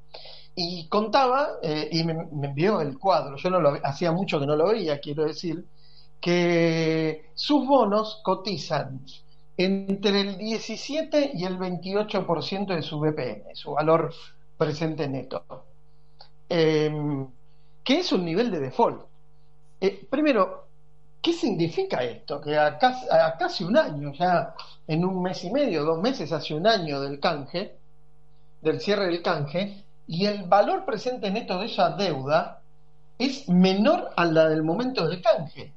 Y 0.55 0.87
contaba, 0.87 1.59
eh, 1.61 1.87
y 1.91 2.03
me, 2.03 2.13
envió 2.13 2.81
el 2.81 2.97
cuadro, 2.97 3.37
yo 3.37 3.51
no 3.51 3.61
lo 3.61 3.77
hacía 3.83 4.11
mucho 4.11 4.39
que 4.39 4.47
no 4.47 4.55
lo 4.55 4.69
veía, 4.69 4.99
quiero 4.99 5.25
decir, 5.25 5.65
que 6.19 7.29
sus 7.35 7.67
bonos 7.67 8.21
cotizan 8.23 9.05
entre 9.55 10.21
el 10.21 10.37
17 10.37 11.31
y 11.35 11.45
el 11.45 11.59
28% 11.59 12.73
de 12.73 12.81
su 12.81 12.99
BPM, 12.99 13.53
su 13.53 13.73
valor 13.73 14.11
presente 14.57 15.07
neto, 15.07 15.45
eh, 16.49 16.91
que 17.83 17.99
es 17.99 18.11
un 18.11 18.25
nivel 18.25 18.49
de 18.49 18.59
default. 18.61 19.10
Eh, 19.81 20.05
primero, 20.07 20.67
¿qué 21.23 21.33
significa 21.33 22.03
esto? 22.03 22.39
Que 22.39 22.55
a 22.55 22.77
casi, 22.77 23.63
un 23.63 23.75
año, 23.75 24.13
ya 24.13 24.53
en 24.85 25.03
un 25.03 25.23
mes 25.23 25.43
y 25.43 25.51
medio, 25.51 25.83
dos 25.83 25.99
meses, 25.99 26.31
hace 26.31 26.53
un 26.53 26.67
año 26.67 27.01
del 27.01 27.19
canje, 27.19 27.75
del 28.61 28.79
cierre 28.79 29.07
del 29.07 29.23
canje, 29.23 29.83
y 30.05 30.27
el 30.27 30.43
valor 30.43 30.85
presente 30.85 31.31
neto 31.31 31.57
de 31.57 31.65
esa 31.65 31.89
deuda 31.95 32.61
es 33.17 33.49
menor 33.49 34.11
a 34.15 34.25
la 34.25 34.49
del 34.49 34.61
momento 34.61 35.07
del 35.07 35.19
canje. 35.19 35.73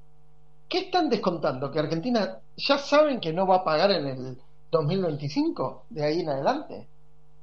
¿Qué 0.68 0.78
están 0.80 1.08
descontando? 1.08 1.70
¿Que 1.70 1.78
Argentina 1.78 2.38
ya 2.56 2.76
saben 2.76 3.20
que 3.20 3.32
no 3.32 3.46
va 3.46 3.56
a 3.56 3.64
pagar 3.64 3.90
en 3.90 4.06
el 4.06 4.38
2025 4.70 5.87
de 5.88 6.04
ahí 6.04 6.20
en 6.20 6.28
adelante? 6.28 6.87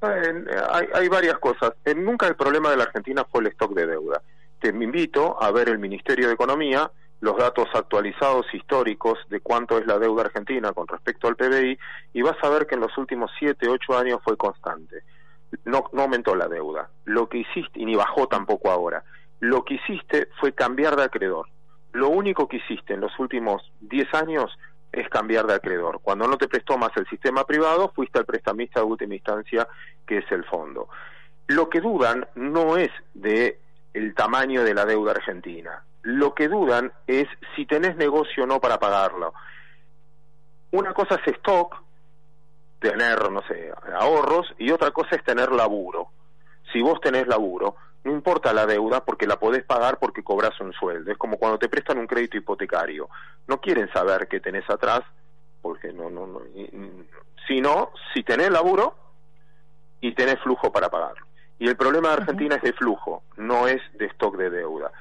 Eh, 0.04 0.46
hay, 0.70 0.88
hay 0.94 1.08
varias 1.08 1.40
cosas. 1.40 1.74
nunca 1.96 2.28
el 2.28 2.36
problema 2.36 2.70
de 2.70 2.78
la 2.78 2.84
Argentina 2.84 3.26
fue 3.26 3.42
el 3.42 3.48
stock 3.48 3.74
de 3.74 3.88
deuda 3.88 4.22
te 4.62 4.70
invito 4.70 5.42
a 5.42 5.52
ver 5.52 5.70
el 5.70 5.80
Ministerio 5.80 6.28
de 6.28 6.36
Economía, 6.36 6.92
los 7.20 7.36
datos 7.36 7.68
actualizados 7.74 8.46
históricos 8.54 9.18
de 9.30 9.42
cuánto 9.42 9.80
es 9.80 9.88
la 9.88 9.98
deuda 9.98 10.24
argentina 10.24 10.72
con 10.72 10.88
respecto 10.88 11.28
al 11.28 11.36
PBI 11.36 11.78
y 12.14 12.22
vas 12.22 12.38
a 12.44 12.50
ver 12.50 12.68
que 12.68 12.76
en 12.76 12.82
los 12.82 12.96
últimos 12.98 13.32
7, 13.40 13.68
8 13.68 13.98
años 13.98 14.20
fue 14.24 14.38
constante. 14.38 15.04
No, 15.66 15.86
no 15.94 16.04
aumentó 16.04 16.36
la 16.36 16.48
deuda. 16.48 16.90
Lo 17.06 17.28
que 17.28 17.40
hiciste, 17.40 17.80
y 17.80 17.86
ni 17.86 17.96
bajó 17.96 18.28
tampoco 18.28 18.70
ahora, 18.70 19.04
lo 19.40 19.66
que 19.66 19.76
hiciste 19.76 20.30
fue 20.40 20.54
cambiar 20.54 20.96
de 20.96 21.04
acreedor. 21.04 21.48
Lo 21.94 22.10
único 22.10 22.48
que 22.48 22.58
hiciste 22.58 22.94
en 22.94 23.02
los 23.02 23.18
últimos 23.20 23.64
10 23.82 24.14
años 24.14 24.56
es 24.92 25.10
cambiar 25.10 25.48
de 25.48 25.56
acreedor. 25.56 26.02
Cuando 26.04 26.28
no 26.28 26.38
te 26.38 26.48
prestó 26.48 26.78
más 26.78 26.92
el 26.98 27.08
sistema 27.08 27.46
privado, 27.46 27.92
fuiste 27.96 28.20
al 28.20 28.26
prestamista 28.26 28.80
de 28.80 28.86
última 28.86 29.16
instancia, 29.16 29.68
que 30.06 30.20
es 30.20 30.32
el 30.32 30.44
fondo. 30.46 30.88
Lo 31.48 31.68
que 31.70 31.82
dudan 31.82 32.28
no 32.36 32.78
es 32.78 32.92
de 33.16 33.60
el 33.94 34.14
tamaño 34.14 34.64
de 34.64 34.74
la 34.74 34.86
deuda 34.86 35.12
argentina. 35.12 35.84
Lo 36.04 36.34
que 36.34 36.48
dudan 36.48 36.92
es 37.08 37.28
si 37.56 37.66
tenés 37.66 37.96
negocio 37.96 38.44
o 38.44 38.48
no 38.48 38.60
para 38.60 38.80
pagarlo. 38.80 39.34
Una 40.72 40.94
cosa 40.94 41.16
es 41.16 41.34
stock, 41.36 41.76
tener, 42.80 43.30
no 43.30 43.42
sé, 43.44 43.72
ahorros, 44.00 44.54
y 44.58 44.72
otra 44.72 44.92
cosa 44.92 45.16
es 45.16 45.24
tener 45.24 45.52
laburo. 45.52 46.10
Si 46.72 46.82
vos 46.82 47.00
tenés 47.02 47.28
laburo, 47.28 47.76
no 48.04 48.12
importa 48.12 48.54
la 48.54 48.66
deuda 48.66 49.04
porque 49.06 49.28
la 49.28 49.38
podés 49.38 49.64
pagar 49.64 50.00
porque 50.00 50.24
cobras 50.24 50.60
un 50.60 50.74
sueldo. 50.74 51.12
Es 51.12 51.18
como 51.18 51.38
cuando 51.38 51.60
te 51.60 51.70
prestan 51.70 52.00
un 52.00 52.08
crédito 52.08 52.38
hipotecario. 52.38 53.10
No 53.48 53.60
quieren 53.60 53.92
saber 53.92 54.28
qué 54.28 54.40
tenés 54.40 54.68
atrás, 54.70 55.02
porque 55.62 55.94
no, 55.94 56.10
no, 56.10 56.26
no. 56.26 56.42
Sino 57.48 57.92
si 58.14 58.24
tenés 58.24 58.50
laburo 58.50 58.96
y 60.00 60.14
tenés 60.14 60.40
flujo 60.40 60.72
para 60.72 60.90
pagarlo. 60.90 61.26
Y 61.62 61.68
el 61.68 61.76
problema 61.76 62.08
de 62.08 62.14
Argentina 62.16 62.56
es 62.56 62.64
de 62.64 62.74
flujo, 62.74 63.22
no 63.38 63.68
es 63.68 63.80
de 63.94 64.08
stock 64.08 64.36
de 64.36 64.50
deuda. 64.50 64.92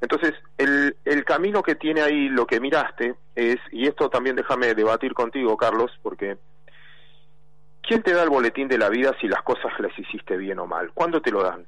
Entonces, 0.00 0.32
el, 0.56 0.96
el 1.04 1.26
camino 1.26 1.62
que 1.62 1.74
tiene 1.74 2.00
ahí, 2.00 2.30
lo 2.30 2.46
que 2.46 2.58
miraste, 2.58 3.16
es, 3.34 3.58
y 3.70 3.86
esto 3.86 4.08
también 4.08 4.34
déjame 4.34 4.74
debatir 4.74 5.12
contigo, 5.12 5.58
Carlos, 5.58 5.92
porque 6.02 6.38
¿quién 7.82 8.02
te 8.02 8.14
da 8.14 8.22
el 8.22 8.30
boletín 8.30 8.66
de 8.66 8.78
la 8.78 8.88
vida 8.88 9.14
si 9.20 9.28
las 9.28 9.42
cosas 9.42 9.78
las 9.78 9.92
hiciste 9.98 10.38
bien 10.38 10.58
o 10.58 10.66
mal? 10.66 10.90
¿Cuándo 10.94 11.20
te 11.20 11.30
lo 11.30 11.42
dan? 11.42 11.66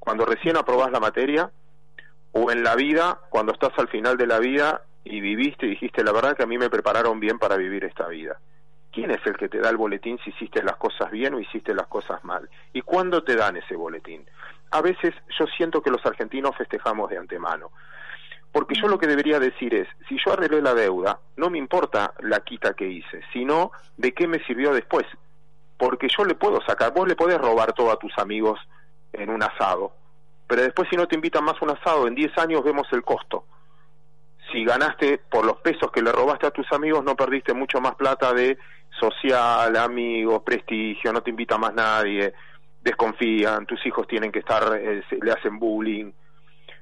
¿Cuando 0.00 0.26
recién 0.26 0.56
aprobás 0.56 0.90
la 0.90 0.98
materia? 0.98 1.48
¿O 2.32 2.50
en 2.50 2.64
la 2.64 2.74
vida, 2.74 3.20
cuando 3.30 3.52
estás 3.52 3.70
al 3.76 3.86
final 3.86 4.16
de 4.16 4.26
la 4.26 4.40
vida 4.40 4.82
y 5.04 5.20
viviste 5.20 5.66
y 5.66 5.70
dijiste, 5.70 6.02
la 6.02 6.10
verdad 6.10 6.36
que 6.36 6.42
a 6.42 6.48
mí 6.48 6.58
me 6.58 6.70
prepararon 6.70 7.20
bien 7.20 7.38
para 7.38 7.56
vivir 7.56 7.84
esta 7.84 8.08
vida? 8.08 8.36
¿Quién 8.94 9.10
es 9.10 9.26
el 9.26 9.36
que 9.36 9.48
te 9.48 9.58
da 9.58 9.70
el 9.70 9.76
boletín 9.76 10.18
si 10.22 10.30
hiciste 10.30 10.62
las 10.62 10.76
cosas 10.76 11.10
bien 11.10 11.34
o 11.34 11.40
hiciste 11.40 11.74
las 11.74 11.88
cosas 11.88 12.22
mal? 12.22 12.48
¿Y 12.72 12.82
cuándo 12.94 13.24
te 13.24 13.34
dan 13.34 13.56
ese 13.56 13.74
boletín? 13.74 14.24
A 14.70 14.80
veces 14.80 15.12
yo 15.36 15.46
siento 15.56 15.82
que 15.82 15.90
los 15.90 16.06
argentinos 16.06 16.56
festejamos 16.56 17.10
de 17.10 17.18
antemano. 17.18 17.72
Porque 18.52 18.76
yo 18.80 18.86
lo 18.86 19.00
que 19.00 19.08
debería 19.08 19.40
decir 19.40 19.74
es, 19.74 19.88
si 20.08 20.16
yo 20.24 20.32
arreglé 20.32 20.62
la 20.62 20.74
deuda, 20.74 21.18
no 21.36 21.50
me 21.50 21.58
importa 21.58 22.14
la 22.20 22.38
quita 22.44 22.74
que 22.74 22.86
hice, 22.86 23.20
sino 23.32 23.72
de 23.96 24.14
qué 24.14 24.28
me 24.28 24.38
sirvió 24.44 24.72
después. 24.72 25.04
Porque 25.76 26.06
yo 26.06 26.24
le 26.24 26.36
puedo 26.36 26.60
sacar, 26.60 26.94
vos 26.94 27.08
le 27.08 27.16
podés 27.16 27.38
robar 27.38 27.72
todo 27.72 27.90
a 27.90 27.98
tus 27.98 28.16
amigos 28.16 28.60
en 29.12 29.28
un 29.28 29.42
asado, 29.42 29.92
pero 30.46 30.62
después 30.62 30.88
si 30.88 30.94
no 30.94 31.08
te 31.08 31.16
invitan 31.16 31.42
más 31.42 31.60
un 31.62 31.70
asado, 31.70 32.06
en 32.06 32.14
10 32.14 32.38
años 32.38 32.62
vemos 32.62 32.86
el 32.92 33.02
costo 33.02 33.44
si 34.52 34.64
ganaste 34.64 35.18
por 35.18 35.44
los 35.44 35.56
pesos 35.56 35.90
que 35.90 36.02
le 36.02 36.12
robaste 36.12 36.46
a 36.46 36.50
tus 36.50 36.70
amigos, 36.72 37.02
no 37.02 37.16
perdiste 37.16 37.54
mucho 37.54 37.80
más 37.80 37.94
plata 37.94 38.32
de 38.32 38.58
social, 39.00 39.76
amigos, 39.76 40.42
prestigio, 40.44 41.12
no 41.12 41.22
te 41.22 41.30
invita 41.30 41.58
más 41.58 41.74
nadie, 41.74 42.32
desconfían, 42.84 43.66
tus 43.66 43.84
hijos 43.86 44.06
tienen 44.06 44.30
que 44.30 44.40
estar, 44.40 44.78
eh, 44.78 45.02
le 45.20 45.32
hacen 45.32 45.58
bullying. 45.58 46.12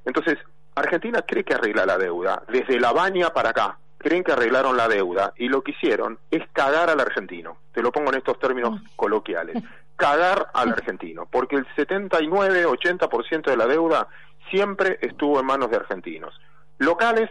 Entonces, 0.05 0.37
Argentina 0.75 1.23
cree 1.23 1.45
que 1.45 1.55
arregla 1.55 1.87
la 1.87 1.97
deuda, 1.97 2.43
desde 2.49 2.81
la 2.81 2.93
baña 2.93 3.31
para 3.31 3.51
acá, 3.51 3.79
creen 3.99 4.25
que 4.25 4.33
arreglaron 4.33 4.77
la 4.77 4.89
deuda 4.89 5.33
y 5.37 5.49
lo 5.49 5.63
que 5.63 5.71
hicieron 5.71 6.19
es 6.31 6.43
cagar 6.53 6.91
al 6.91 7.01
argentino. 7.01 7.59
Te 7.73 7.83
lo 7.83 7.93
pongo 7.93 8.11
en 8.11 8.19
estos 8.19 8.39
términos 8.39 8.81
mm. 8.81 8.87
coloquiales. 8.97 9.63
Cagar 9.97 10.49
al 10.55 10.71
argentino, 10.71 11.27
porque 11.27 11.55
el 11.55 11.67
79-80% 11.77 13.45
de 13.45 13.57
la 13.57 13.67
deuda 13.67 14.09
siempre 14.51 14.99
estuvo 15.01 15.39
en 15.39 15.47
manos 15.47 15.71
de 15.71 15.77
argentinos. 15.77 16.35
Locales 16.79 17.31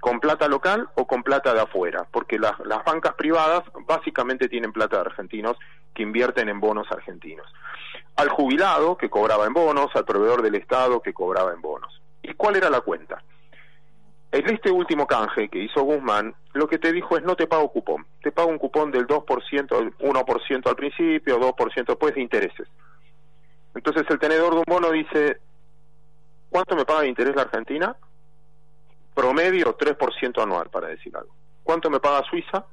con 0.00 0.18
plata 0.18 0.48
local 0.48 0.88
o 0.96 1.06
con 1.06 1.22
plata 1.22 1.54
de 1.54 1.60
afuera, 1.60 2.08
porque 2.10 2.36
las, 2.36 2.58
las 2.66 2.84
bancas 2.84 3.14
privadas 3.14 3.62
básicamente 3.86 4.48
tienen 4.48 4.72
plata 4.72 4.96
de 4.96 5.02
argentinos 5.02 5.56
que 5.94 6.02
invierten 6.02 6.48
en 6.48 6.58
bonos 6.58 6.90
argentinos. 6.90 7.46
Al 8.16 8.28
jubilado 8.28 8.96
que 8.96 9.10
cobraba 9.10 9.46
en 9.46 9.52
bonos, 9.52 9.90
al 9.94 10.04
proveedor 10.04 10.42
del 10.42 10.54
Estado 10.54 11.00
que 11.00 11.12
cobraba 11.12 11.52
en 11.52 11.60
bonos. 11.60 12.00
¿Y 12.22 12.34
cuál 12.34 12.56
era 12.56 12.70
la 12.70 12.80
cuenta? 12.80 13.22
En 14.30 14.48
este 14.48 14.70
último 14.70 15.06
canje 15.06 15.48
que 15.48 15.58
hizo 15.58 15.82
Guzmán, 15.82 16.34
lo 16.52 16.66
que 16.66 16.78
te 16.78 16.92
dijo 16.92 17.16
es 17.16 17.22
no 17.22 17.36
te 17.36 17.46
pago 17.46 17.70
cupón, 17.70 18.06
te 18.22 18.32
pago 18.32 18.48
un 18.48 18.58
cupón 18.58 18.90
del 18.90 19.06
2%, 19.06 19.96
1% 19.98 20.66
al 20.66 20.76
principio, 20.76 21.38
2% 21.38 21.86
después 21.86 22.14
de 22.14 22.22
intereses. 22.22 22.68
Entonces 23.74 24.04
el 24.08 24.18
tenedor 24.18 24.54
de 24.54 24.58
un 24.58 24.64
bono 24.66 24.90
dice, 24.90 25.38
¿cuánto 26.50 26.76
me 26.76 26.84
paga 26.84 27.02
de 27.02 27.08
interés 27.08 27.34
la 27.36 27.42
Argentina? 27.42 27.96
promedio 29.14 29.76
3% 29.76 30.42
anual, 30.42 30.70
para 30.70 30.88
decir 30.88 31.16
algo. 31.16 31.34
¿Cuánto 31.62 31.90
me 31.90 32.00
paga 32.00 32.24
Suiza? 32.28 32.64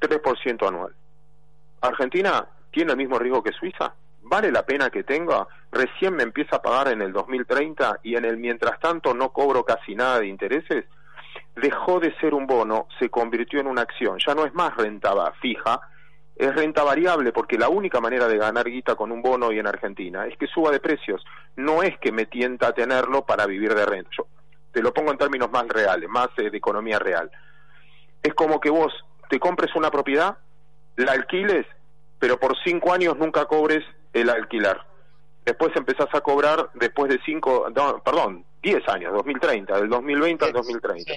3% 0.00 0.68
anual. 0.68 0.94
¿Argentina 1.80 2.46
tiene 2.72 2.92
el 2.92 2.98
mismo 2.98 3.18
riesgo 3.18 3.42
que 3.42 3.52
Suiza? 3.52 3.94
¿vale 4.32 4.50
la 4.50 4.64
pena 4.64 4.88
que 4.88 5.04
tenga? 5.04 5.46
Recién 5.70 6.14
me 6.14 6.22
empieza 6.22 6.56
a 6.56 6.62
pagar 6.62 6.88
en 6.88 7.02
el 7.02 7.12
2030 7.12 8.00
y 8.02 8.16
en 8.16 8.24
el 8.24 8.38
mientras 8.38 8.80
tanto 8.80 9.12
no 9.12 9.30
cobro 9.30 9.62
casi 9.62 9.94
nada 9.94 10.20
de 10.20 10.26
intereses. 10.26 10.86
Dejó 11.54 12.00
de 12.00 12.14
ser 12.18 12.32
un 12.32 12.46
bono, 12.46 12.88
se 12.98 13.10
convirtió 13.10 13.60
en 13.60 13.66
una 13.66 13.82
acción, 13.82 14.18
ya 14.26 14.34
no 14.34 14.46
es 14.46 14.54
más 14.54 14.74
renta 14.74 15.12
fija, 15.40 15.82
es 16.34 16.54
renta 16.54 16.82
variable 16.82 17.30
porque 17.30 17.58
la 17.58 17.68
única 17.68 18.00
manera 18.00 18.26
de 18.26 18.38
ganar 18.38 18.70
guita 18.70 18.94
con 18.94 19.12
un 19.12 19.20
bono 19.20 19.52
y 19.52 19.58
en 19.58 19.66
Argentina 19.66 20.26
es 20.26 20.36
que 20.38 20.46
suba 20.46 20.70
de 20.70 20.80
precios, 20.80 21.22
no 21.56 21.82
es 21.82 21.98
que 21.98 22.10
me 22.10 22.24
tienta 22.24 22.68
a 22.68 22.72
tenerlo 22.72 23.26
para 23.26 23.44
vivir 23.44 23.74
de 23.74 23.84
renta. 23.84 24.10
Yo 24.16 24.26
te 24.72 24.80
lo 24.80 24.94
pongo 24.94 25.12
en 25.12 25.18
términos 25.18 25.50
más 25.50 25.68
reales, 25.68 26.08
más 26.08 26.28
eh, 26.38 26.48
de 26.48 26.56
economía 26.56 26.98
real. 26.98 27.30
Es 28.22 28.32
como 28.32 28.60
que 28.60 28.70
vos 28.70 28.92
te 29.28 29.38
compres 29.38 29.74
una 29.76 29.90
propiedad, 29.90 30.38
la 30.96 31.12
alquiles, 31.12 31.66
pero 32.22 32.38
por 32.38 32.56
cinco 32.62 32.92
años 32.92 33.18
nunca 33.18 33.46
cobres 33.46 33.84
el 34.12 34.30
alquilar. 34.30 34.86
Después 35.44 35.72
empezás 35.74 36.06
a 36.12 36.20
cobrar 36.20 36.70
después 36.74 37.10
de 37.10 37.18
cinco, 37.26 37.66
perdón, 38.04 38.44
diez 38.62 38.88
años, 38.88 39.12
2030, 39.12 39.80
del 39.80 39.88
2020 39.88 40.44
al 40.44 40.52
2030. 40.52 41.14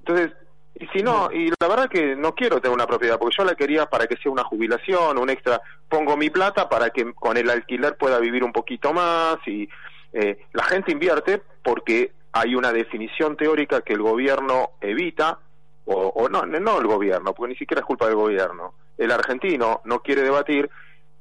Entonces, 0.00 0.32
y 0.74 0.86
si 0.88 1.02
no, 1.02 1.30
y 1.32 1.50
la 1.58 1.66
verdad 1.66 1.88
que 1.88 2.14
no 2.14 2.34
quiero 2.34 2.60
tener 2.60 2.74
una 2.74 2.86
propiedad, 2.86 3.18
porque 3.18 3.36
yo 3.38 3.44
la 3.44 3.54
quería 3.54 3.86
para 3.86 4.06
que 4.06 4.18
sea 4.18 4.30
una 4.30 4.44
jubilación, 4.44 5.16
un 5.16 5.30
extra, 5.30 5.62
pongo 5.88 6.14
mi 6.14 6.28
plata 6.28 6.68
para 6.68 6.90
que 6.90 7.10
con 7.14 7.38
el 7.38 7.48
alquiler 7.48 7.96
pueda 7.96 8.18
vivir 8.18 8.44
un 8.44 8.52
poquito 8.52 8.92
más 8.92 9.38
y 9.46 9.66
eh, 10.12 10.44
la 10.52 10.64
gente 10.64 10.92
invierte 10.92 11.42
porque 11.62 12.12
hay 12.32 12.54
una 12.54 12.70
definición 12.70 13.34
teórica 13.38 13.80
que 13.80 13.94
el 13.94 14.02
gobierno 14.02 14.72
evita, 14.82 15.38
o, 15.86 15.94
o 15.94 16.28
no, 16.28 16.44
no 16.44 16.78
el 16.78 16.86
gobierno, 16.86 17.32
porque 17.32 17.54
ni 17.54 17.58
siquiera 17.58 17.80
es 17.80 17.86
culpa 17.86 18.04
del 18.04 18.16
gobierno, 18.16 18.74
el 18.98 19.12
argentino 19.12 19.80
no 19.84 20.00
quiere 20.00 20.22
debatir 20.22 20.68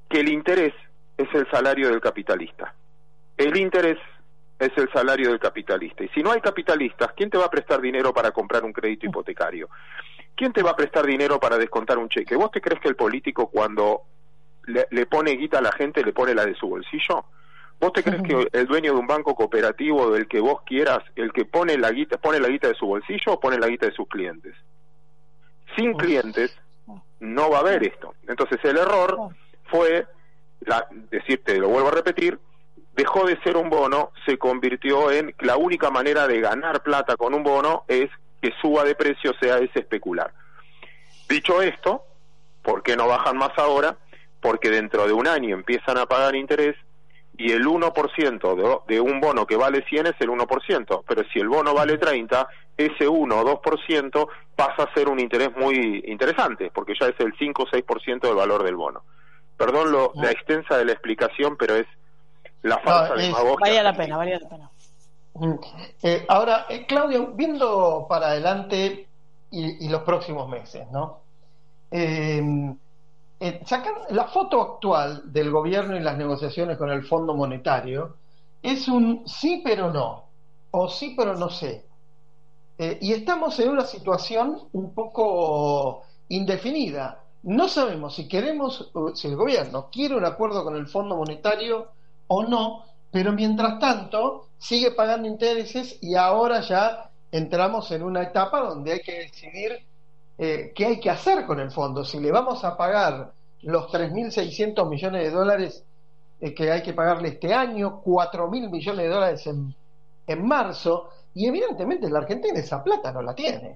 que 0.10 0.20
el 0.20 0.30
interés 0.30 0.74
es 1.18 1.28
el 1.34 1.50
salario 1.50 1.90
del 1.90 2.02
capitalista. 2.02 2.74
El 3.38 3.56
interés 3.56 3.98
es 4.60 4.72
el 4.76 4.92
salario 4.92 5.30
del 5.30 5.40
capitalista. 5.40 6.04
Y 6.04 6.10
si 6.10 6.22
no 6.22 6.32
hay 6.32 6.42
capitalistas, 6.42 7.12
¿quién 7.16 7.30
te 7.30 7.38
va 7.38 7.46
a 7.46 7.50
prestar 7.50 7.80
dinero 7.80 8.14
para 8.14 8.32
comprar 8.32 8.64
un 8.64 8.74
crédito 8.74 9.06
hipotecario? 9.06 9.70
¿Quién 10.36 10.54
te 10.54 10.64
va 10.64 10.72
a 10.72 10.76
prestar 10.76 11.06
dinero 11.06 11.40
para 11.40 11.58
descontar 11.58 11.98
un 11.98 12.10
cheque? 12.10 12.36
¿Vos 12.36 12.52
te 12.52 12.62
crees 12.62 12.82
que 12.82 12.90
el 12.90 12.96
político 12.96 13.48
cuando 13.50 14.04
le, 14.66 15.06
pone 15.06 15.32
guita 15.36 15.60
a 15.60 15.62
la 15.62 15.72
gente 15.72 16.04
le 16.04 16.14
pone 16.14 16.34
la 16.34 16.46
de 16.46 16.56
su 16.56 16.68
bolsillo? 16.68 17.26
¿Vos 17.80 17.94
te 17.94 18.04
crees 18.04 18.24
que 18.24 18.48
el 18.52 18.66
dueño 18.66 18.94
de 18.94 19.00
un 19.00 19.06
banco 19.06 19.36
cooperativo, 19.36 20.12
del 20.12 20.28
que 20.28 20.40
vos 20.40 20.62
quieras, 20.64 21.04
el 21.16 21.32
que 21.32 21.46
pone 21.46 21.78
la 21.78 21.92
guita, 21.92 22.18
pone 22.18 22.40
la 22.40 22.48
guita 22.48 22.68
de 22.68 22.74
su 22.74 22.88
bolsillo 22.88 23.34
o 23.34 23.40
pone 23.40 23.60
la 23.60 23.68
guita 23.68 23.86
de 23.86 23.92
sus 23.92 24.08
clientes? 24.08 24.56
Sin 25.76 25.94
clientes 25.94 26.60
no 27.20 27.50
va 27.50 27.58
a 27.58 27.62
haber 27.62 27.84
esto. 27.84 28.14
Entonces 28.28 28.60
el 28.64 28.78
error 28.78 29.30
fue 29.70 30.06
la, 30.62 30.88
decirte, 31.12 31.58
lo 31.58 31.70
vuelvo 31.70 31.90
a 31.90 31.92
repetir, 31.92 32.40
dejó 32.96 33.26
de 33.26 33.40
ser 33.42 33.58
un 33.58 33.70
bono, 33.70 34.12
se 34.26 34.38
convirtió 34.38 35.12
en 35.12 35.34
la 35.40 35.56
única 35.56 35.90
manera 35.92 36.28
de 36.28 36.42
ganar 36.42 36.82
plata 36.82 37.16
con 37.16 37.34
un 37.34 37.44
bono 37.44 37.84
es 37.88 38.10
que 38.42 38.52
suba 38.62 38.84
de 38.84 38.96
precio, 38.96 39.34
sea 39.40 39.58
ese 39.58 39.80
especular. 39.80 40.34
Dicho 41.30 41.62
esto, 41.62 42.04
¿por 42.64 42.84
qué 42.84 42.96
no 42.96 43.08
bajan 43.08 43.38
más 43.38 43.52
ahora? 43.58 43.98
Porque 44.40 44.70
dentro 44.70 45.08
de 45.08 45.14
un 45.14 45.28
año 45.28 45.56
empiezan 45.56 45.98
a 45.98 46.06
pagar 46.06 46.36
interés 46.36 46.76
y 47.38 47.52
el 47.52 47.66
1% 47.66 48.56
de, 48.56 48.96
de 48.96 49.02
un 49.02 49.20
bono 49.20 49.46
que 49.46 49.56
vale 49.56 49.86
100 49.88 50.08
es 50.08 50.16
el 50.20 50.30
1%, 50.30 51.04
pero 51.08 51.24
si 51.32 51.40
el 51.40 51.48
bono 51.48 51.74
vale 51.74 51.98
30, 51.98 52.48
ese 52.76 53.08
1 53.08 53.40
o 53.40 53.62
2% 53.62 54.28
pasa 54.56 54.84
a 54.84 54.94
ser 54.94 55.08
un 55.08 55.20
interés 55.20 55.56
muy 55.56 56.04
interesante, 56.08 56.72
porque 56.74 56.94
ya 57.00 57.08
es 57.08 57.16
el 57.20 57.34
5 57.38 57.64
o 57.64 57.66
6% 57.66 58.22
del 58.22 58.36
valor 58.36 58.64
del 58.64 58.76
bono. 58.76 59.04
Perdón 59.56 59.92
lo, 59.92 60.12
la 60.16 60.32
extensa 60.32 60.78
de 60.78 60.86
la 60.86 60.92
explicación, 60.92 61.58
pero 61.58 61.76
es 61.76 61.88
la 62.62 62.78
falsa 62.80 63.16
de 63.16 63.32
Valía 63.60 63.84
la 63.84 63.94
pena, 63.94 64.18
valía 64.18 64.40
la 64.40 64.50
pena. 64.50 64.72
Mm. 65.36 65.54
Eh, 66.04 66.26
ahora, 66.28 66.66
eh, 66.70 66.86
Claudio, 66.88 67.28
viendo 67.34 68.06
para 68.10 68.28
adelante 68.28 69.08
y, 69.52 69.88
los 69.90 70.02
próximos 70.02 70.50
meses, 70.50 70.88
¿no? 70.92 71.22
Eh, 71.92 72.42
eh 73.40 73.62
la 74.10 74.26
foto 74.26 74.62
actual 74.62 75.32
del 75.32 75.52
gobierno 75.52 75.96
y 75.96 76.02
las 76.02 76.18
negociaciones 76.18 76.78
con 76.78 76.90
el 76.90 77.04
Fondo 77.04 77.34
Monetario 77.34 78.16
es 78.62 78.88
un 78.88 79.28
sí 79.28 79.62
pero 79.64 79.92
no, 79.92 80.24
o 80.72 80.90
sí 80.90 81.14
pero 81.16 81.36
no 81.36 81.50
sé. 81.50 81.86
y 82.78 83.14
estamos 83.14 83.60
en 83.60 83.70
una 83.70 83.86
situación 83.86 84.60
un 84.74 84.94
poco 84.94 86.04
indefinida. 86.30 87.24
No 87.44 87.68
sabemos 87.68 88.16
si 88.16 88.28
queremos, 88.28 88.92
si 89.16 89.28
el 89.28 89.36
gobierno 89.36 89.90
quiere 89.92 90.16
un 90.16 90.26
acuerdo 90.26 90.64
con 90.64 90.76
el 90.76 90.88
Fondo 90.88 91.16
Monetario 91.16 91.88
o 92.28 92.44
no, 92.44 92.84
pero 93.12 93.32
mientras 93.32 93.80
tanto 93.80 94.48
sigue 94.58 94.92
pagando 94.92 95.28
intereses 95.28 95.98
y 96.02 96.16
ahora 96.16 96.62
ya 96.62 97.10
entramos 97.32 97.92
en 97.92 98.04
una 98.04 98.24
etapa 98.24 98.62
donde 98.62 98.94
hay 98.94 99.00
que 99.02 99.20
decidir 99.20 99.80
eh, 100.38 100.72
qué 100.76 100.86
hay 100.86 101.00
que 101.00 101.10
hacer 101.10 101.46
con 101.46 101.60
el 101.60 101.72
fondo. 101.72 102.04
Si 102.04 102.20
le 102.20 102.32
vamos 102.32 102.64
a 102.64 102.76
pagar 102.78 103.34
los 103.64 103.92
3.600 103.92 104.90
millones 104.90 105.24
de 105.24 105.32
dólares 105.32 105.84
eh, 106.40 106.54
que 106.54 106.72
hay 106.72 106.82
que 106.82 106.94
pagarle 106.94 107.30
este 107.30 107.54
año, 107.54 108.02
4.000 108.04 108.70
millones 108.70 109.06
de 109.06 109.10
dólares 109.10 109.48
en, 109.48 109.74
en 110.28 110.48
marzo, 110.48 111.10
y 111.34 111.48
evidentemente 111.48 112.10
la 112.10 112.20
Argentina 112.20 112.60
esa 112.60 112.84
plata 112.84 113.12
no 113.12 113.22
la 113.22 113.34
tiene. 113.34 113.76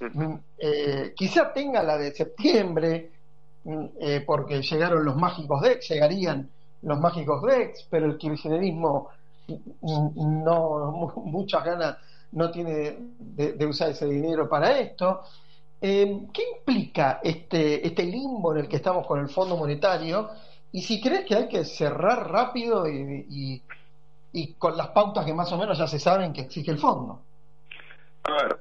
Mm, 0.00 0.34
eh, 0.58 1.12
quizá 1.16 1.52
tenga 1.52 1.82
la 1.82 1.96
de 1.96 2.12
septiembre, 2.12 3.10
mm, 3.64 3.86
porque 4.26 4.60
llegaron 4.62 5.04
los 5.04 5.16
mágicos 5.16 5.62
de, 5.62 5.80
llegarían 5.80 6.50
los 6.84 7.00
mágicos 7.00 7.42
Dex, 7.42 7.86
pero 7.90 8.06
el 8.06 8.18
kirchnerismo 8.18 9.08
no 9.82 11.12
muchas 11.24 11.64
ganas 11.64 11.96
no 12.32 12.50
tiene 12.50 12.96
de, 13.18 13.66
usar 13.66 13.90
ese 13.90 14.06
dinero 14.06 14.48
para 14.48 14.78
esto. 14.78 15.22
Eh, 15.86 16.28
¿Qué 16.32 16.42
implica 16.56 17.20
este, 17.22 17.86
este 17.86 18.04
limbo 18.04 18.54
en 18.54 18.60
el 18.60 18.68
que 18.68 18.76
estamos 18.76 19.06
con 19.06 19.20
el 19.20 19.28
Fondo 19.28 19.54
Monetario? 19.54 20.30
Y 20.72 20.80
si 20.80 20.98
crees 20.98 21.26
que 21.26 21.34
hay 21.34 21.46
que 21.46 21.62
cerrar 21.66 22.30
rápido 22.30 22.88
y, 22.88 23.62
y 24.32 24.52
con 24.54 24.78
las 24.78 24.88
pautas 24.88 25.26
que 25.26 25.34
más 25.34 25.52
o 25.52 25.58
menos 25.58 25.76
ya 25.76 25.86
se 25.86 25.98
saben 25.98 26.32
que 26.32 26.40
exige 26.40 26.70
el 26.70 26.78
fondo. 26.78 27.20
A 28.24 28.56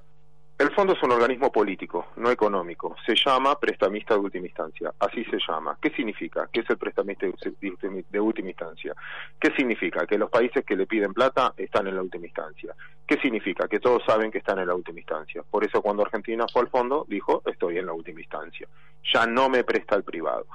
el 0.60 0.72
fondo 0.72 0.94
es 0.94 1.04
un 1.04 1.12
organismo 1.12 1.52
político, 1.52 2.08
no 2.18 2.30
económico. 2.30 2.96
Se 3.06 3.16
llama 3.16 3.60
prestamista 3.60 4.14
de 4.14 4.20
última 4.20 4.46
instancia. 4.46 4.94
Así 5.00 5.26
se 5.26 5.38
llama. 5.46 5.78
¿Qué 5.82 5.90
significa? 5.90 6.48
¿Qué 6.54 6.62
es 6.62 6.70
el 6.70 6.78
prestamista 6.78 7.26
de 7.26 8.20
última 8.20 8.50
instancia? 8.50 8.94
¿Qué 9.40 9.52
significa? 9.58 10.06
Que 10.06 10.18
los 10.18 10.30
países 10.30 10.64
que 10.64 10.76
le 10.76 10.86
piden 10.86 11.14
plata 11.14 11.54
están 11.58 11.88
en 11.88 11.96
la 11.96 12.02
última 12.04 12.28
instancia. 12.28 12.76
¿Qué 13.06 13.18
significa? 13.18 13.68
Que 13.68 13.80
todos 13.80 14.04
saben 14.06 14.32
que 14.32 14.38
están 14.38 14.60
en 14.60 14.68
la 14.68 14.76
última 14.76 15.00
instancia. 15.00 15.44
Por 15.50 15.64
eso 15.66 15.82
cuando 15.82 16.04
Argentina 16.04 16.46
fue 16.52 16.62
al 16.62 16.70
fondo, 16.70 17.06
dijo, 17.10 17.42
estoy 17.46 17.80
en 17.80 17.88
la 17.88 17.94
última 17.94 18.22
instancia. 18.22 18.68
Ya 19.12 19.26
no 19.26 19.50
me 19.50 19.64
presta 19.64 19.96
el 19.96 20.04
privado. 20.04 20.46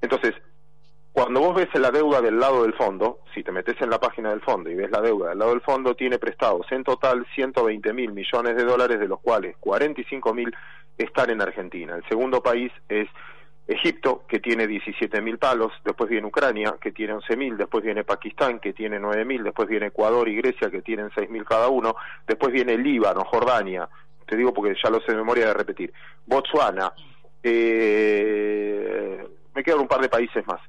Entonces, 0.00 0.34
cuando 1.14 1.38
vos 1.38 1.54
ves 1.54 1.68
la 1.74 1.92
deuda 1.92 2.20
del 2.20 2.40
lado 2.40 2.64
del 2.64 2.74
fondo, 2.74 3.20
si 3.32 3.44
te 3.44 3.52
metes 3.52 3.80
en 3.80 3.88
la 3.88 4.00
página 4.00 4.30
del 4.30 4.40
fondo 4.40 4.68
y 4.68 4.74
ves 4.74 4.90
la 4.90 5.00
deuda 5.00 5.28
del 5.28 5.38
lado 5.38 5.52
del 5.52 5.60
fondo, 5.60 5.94
tiene 5.94 6.18
prestados 6.18 6.66
en 6.72 6.82
total 6.82 7.24
120 7.36 7.92
mil 7.92 8.10
millones 8.10 8.56
de 8.56 8.64
dólares, 8.64 8.98
de 8.98 9.06
los 9.06 9.20
cuales 9.20 9.54
45 9.60 10.34
mil 10.34 10.52
están 10.98 11.30
en 11.30 11.40
Argentina. 11.40 11.94
El 11.94 12.04
segundo 12.08 12.42
país 12.42 12.72
es 12.88 13.06
Egipto, 13.68 14.24
que 14.26 14.40
tiene 14.40 14.66
17 14.66 15.22
mil 15.22 15.38
palos, 15.38 15.70
después 15.84 16.10
viene 16.10 16.26
Ucrania, 16.26 16.74
que 16.80 16.90
tiene 16.90 17.12
11 17.12 17.36
mil, 17.36 17.56
después 17.56 17.84
viene 17.84 18.02
Pakistán, 18.02 18.58
que 18.58 18.72
tiene 18.72 18.98
9 18.98 19.24
mil, 19.24 19.44
después 19.44 19.68
viene 19.68 19.86
Ecuador 19.86 20.28
y 20.28 20.34
Grecia, 20.34 20.68
que 20.68 20.82
tienen 20.82 21.12
6 21.14 21.30
mil 21.30 21.44
cada 21.44 21.68
uno, 21.68 21.94
después 22.26 22.52
viene 22.52 22.76
Líbano, 22.76 23.24
Jordania, 23.24 23.88
te 24.26 24.36
digo 24.36 24.52
porque 24.52 24.74
ya 24.82 24.90
lo 24.90 24.98
sé 24.98 25.12
de 25.12 25.18
memoria 25.18 25.46
de 25.46 25.54
repetir, 25.54 25.92
Botswana, 26.26 26.92
eh, 27.40 29.24
me 29.54 29.62
quedan 29.62 29.78
un 29.78 29.86
par 29.86 30.00
de 30.00 30.08
países 30.08 30.44
más. 30.48 30.60